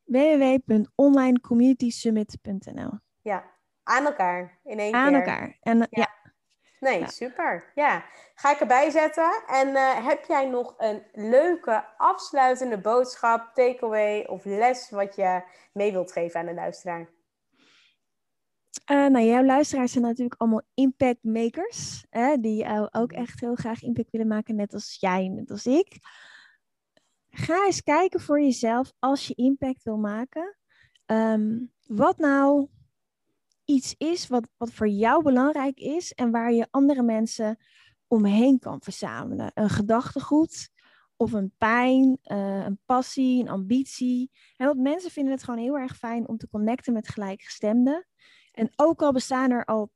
www.onlinecommunitysummit.nl 0.04 2.98
Ja, 3.20 3.44
aan 3.82 4.04
elkaar 4.04 4.60
in 4.64 4.78
één 4.78 4.94
aan 4.94 5.08
keer. 5.08 5.14
Aan 5.14 5.20
elkaar. 5.20 5.58
En 5.60 5.86
ja. 5.90 6.21
Nee, 6.82 7.08
super. 7.08 7.72
Ja, 7.74 8.04
ga 8.34 8.50
ik 8.50 8.60
erbij 8.60 8.90
zetten. 8.90 9.42
En 9.46 9.68
uh, 9.68 10.06
heb 10.06 10.24
jij 10.24 10.48
nog 10.48 10.74
een 10.78 11.02
leuke 11.12 11.84
afsluitende 11.96 12.78
boodschap, 12.78 13.54
takeaway 13.54 14.24
of 14.24 14.44
les 14.44 14.90
wat 14.90 15.16
je 15.16 15.42
mee 15.72 15.92
wilt 15.92 16.12
geven 16.12 16.40
aan 16.40 16.46
de 16.46 16.54
luisteraar? 16.54 17.10
Uh, 18.90 19.06
nou, 19.06 19.24
jouw 19.24 19.44
luisteraars 19.44 19.92
zijn 19.92 20.04
natuurlijk 20.04 20.40
allemaal 20.40 20.62
impact 20.74 21.22
makers, 21.22 22.06
hè, 22.10 22.40
die 22.40 22.64
uh, 22.64 22.86
ook 22.90 23.12
echt 23.12 23.40
heel 23.40 23.54
graag 23.54 23.82
impact 23.82 24.10
willen 24.10 24.26
maken, 24.26 24.56
net 24.56 24.74
als 24.74 24.96
jij, 25.00 25.28
net 25.28 25.50
als 25.50 25.66
ik. 25.66 25.98
Ga 27.30 27.64
eens 27.64 27.82
kijken 27.82 28.20
voor 28.20 28.40
jezelf 28.40 28.92
als 28.98 29.26
je 29.26 29.34
impact 29.34 29.82
wil 29.82 29.96
maken. 29.96 30.56
Um, 31.06 31.72
wat 31.86 32.18
nou 32.18 32.68
iets 33.72 33.94
is 33.98 34.26
wat, 34.26 34.48
wat 34.56 34.72
voor 34.72 34.88
jou 34.88 35.22
belangrijk 35.22 35.78
is 35.78 36.12
en 36.12 36.30
waar 36.30 36.52
je 36.52 36.66
andere 36.70 37.02
mensen 37.02 37.58
omheen 38.06 38.58
kan 38.58 38.80
verzamelen. 38.82 39.50
Een 39.54 39.70
gedachtegoed 39.70 40.70
of 41.16 41.32
een 41.32 41.52
pijn, 41.58 42.18
uh, 42.24 42.64
een 42.64 42.80
passie, 42.84 43.40
een 43.40 43.48
ambitie. 43.48 44.30
En 44.56 44.66
want 44.66 44.78
mensen 44.80 45.10
vinden 45.10 45.32
het 45.32 45.42
gewoon 45.42 45.60
heel 45.60 45.78
erg 45.78 45.96
fijn 45.96 46.28
om 46.28 46.36
te 46.36 46.48
connecten 46.48 46.92
met 46.92 47.08
gelijkgestemden. 47.08 48.06
En 48.52 48.72
ook 48.76 49.02
al 49.02 49.12
bestaan 49.12 49.50
er 49.50 49.64
al 49.64 49.90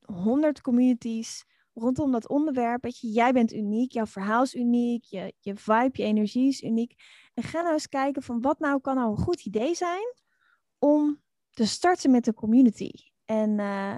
honderd 0.00 0.60
communities 0.60 1.44
rondom 1.74 2.12
dat 2.12 2.28
onderwerp, 2.28 2.82
weet 2.82 2.98
je, 2.98 3.08
jij 3.08 3.32
bent 3.32 3.52
uniek, 3.52 3.92
jouw 3.92 4.06
verhaal 4.06 4.42
is 4.42 4.54
uniek, 4.54 5.04
je, 5.04 5.34
je 5.38 5.56
vibe, 5.56 5.90
je 5.92 6.02
energie 6.02 6.48
is 6.48 6.62
uniek. 6.62 6.94
En 7.34 7.42
ga 7.42 7.60
nou 7.60 7.72
eens 7.72 7.88
kijken 7.88 8.22
van 8.22 8.40
wat 8.40 8.58
nou 8.58 8.80
kan 8.80 8.94
nou 8.94 9.10
een 9.10 9.24
goed 9.24 9.44
idee 9.44 9.74
zijn 9.74 10.14
om 10.78 11.22
te 11.50 11.66
starten 11.66 12.10
met 12.10 12.26
een 12.26 12.34
community. 12.34 12.90
En, 13.30 13.58
uh, 13.58 13.94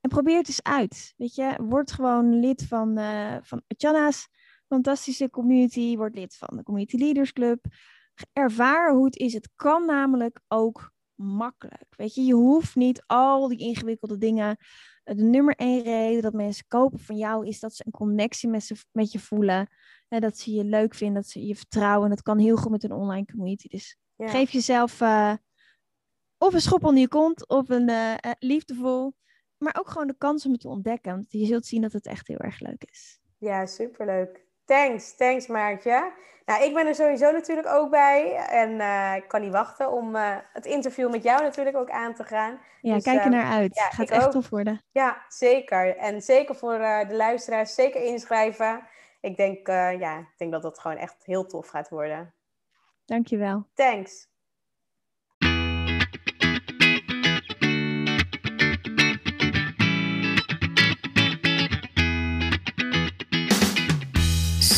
en 0.00 0.08
probeer 0.08 0.36
het 0.36 0.48
eens 0.48 0.62
uit. 0.62 1.14
Weet 1.16 1.34
je, 1.34 1.54
word 1.62 1.92
gewoon 1.92 2.40
lid 2.40 2.66
van, 2.66 2.98
uh, 2.98 3.36
van 3.42 3.62
Atjana's 3.66 4.28
fantastische 4.66 5.30
community. 5.30 5.96
Word 5.96 6.14
lid 6.14 6.36
van 6.36 6.56
de 6.56 6.62
Community 6.62 6.96
Leaders 6.96 7.32
Club. 7.32 7.64
Ervaar 8.32 8.92
hoe 8.92 9.04
het 9.04 9.16
is. 9.16 9.32
Het 9.32 9.48
kan 9.56 9.86
namelijk 9.86 10.40
ook 10.48 10.92
makkelijk. 11.14 11.86
Weet 11.96 12.14
je, 12.14 12.24
je 12.24 12.34
hoeft 12.34 12.74
niet 12.74 13.02
al 13.06 13.48
die 13.48 13.58
ingewikkelde 13.58 14.18
dingen. 14.18 14.56
De 15.04 15.22
nummer 15.22 15.54
één 15.54 15.82
reden 15.82 16.22
dat 16.22 16.32
mensen 16.32 16.64
kopen 16.68 16.98
van 16.98 17.16
jou 17.16 17.46
is 17.46 17.60
dat 17.60 17.74
ze 17.74 17.82
een 17.86 17.92
connectie 17.92 18.48
met, 18.48 18.62
ze, 18.62 18.76
met 18.92 19.12
je 19.12 19.18
voelen. 19.18 19.68
Hè, 20.08 20.20
dat 20.20 20.38
ze 20.38 20.52
je 20.52 20.64
leuk 20.64 20.94
vinden, 20.94 21.22
dat 21.22 21.30
ze 21.30 21.46
je 21.46 21.56
vertrouwen. 21.56 22.04
En 22.04 22.14
dat 22.14 22.22
kan 22.22 22.38
heel 22.38 22.56
goed 22.56 22.70
met 22.70 22.84
een 22.84 22.92
online 22.92 23.26
community. 23.26 23.68
Dus 23.68 23.96
geef 24.16 24.50
jezelf 24.50 25.00
uh, 25.00 25.32
of 26.44 26.54
een 26.54 26.60
schop 26.60 26.84
onder 26.84 27.00
je 27.00 27.08
kont, 27.08 27.48
of 27.48 27.68
een 27.68 27.90
uh, 27.90 28.14
liefdevol. 28.38 29.12
Maar 29.58 29.76
ook 29.78 29.88
gewoon 29.88 30.06
de 30.06 30.16
kans 30.18 30.46
om 30.46 30.52
het 30.52 30.60
te 30.60 30.68
ontdekken. 30.68 31.12
Want 31.12 31.32
je 31.32 31.46
zult 31.46 31.66
zien 31.66 31.82
dat 31.82 31.92
het 31.92 32.06
echt 32.06 32.28
heel 32.28 32.38
erg 32.38 32.60
leuk 32.60 32.84
is. 32.90 33.20
Ja, 33.38 33.66
superleuk. 33.66 34.42
Thanks, 34.64 35.16
thanks 35.16 35.46
Maartje. 35.46 36.12
Nou, 36.44 36.64
ik 36.64 36.74
ben 36.74 36.86
er 36.86 36.94
sowieso 36.94 37.32
natuurlijk 37.32 37.68
ook 37.68 37.90
bij. 37.90 38.34
En 38.36 38.70
uh, 38.70 39.14
ik 39.16 39.28
kan 39.28 39.40
niet 39.40 39.52
wachten 39.52 39.92
om 39.92 40.14
uh, 40.14 40.36
het 40.52 40.66
interview 40.66 41.10
met 41.10 41.22
jou 41.22 41.42
natuurlijk 41.42 41.76
ook 41.76 41.90
aan 41.90 42.14
te 42.14 42.24
gaan. 42.24 42.60
Ja, 42.80 42.94
dus, 42.94 43.04
kijk 43.04 43.24
er 43.24 43.30
naar 43.30 43.52
uit. 43.52 43.74
Ja, 43.74 43.88
Gaat 43.88 44.10
echt 44.10 44.24
ook. 44.24 44.32
tof 44.32 44.48
worden. 44.48 44.82
Ja, 44.90 45.24
zeker. 45.28 45.96
En 45.96 46.22
zeker 46.22 46.54
voor 46.54 46.78
de 46.78 47.14
luisteraars, 47.14 47.74
zeker 47.74 48.04
inschrijven. 48.04 48.86
Ik 49.20 49.36
denk, 49.36 49.66
ja, 49.98 50.18
ik 50.18 50.34
denk 50.36 50.52
dat 50.52 50.62
dat 50.62 50.78
gewoon 50.78 50.96
echt 50.96 51.24
heel 51.24 51.46
tof 51.46 51.68
gaat 51.68 51.88
worden. 51.88 52.34
Dankjewel. 53.04 53.66
Thanks. 53.74 54.32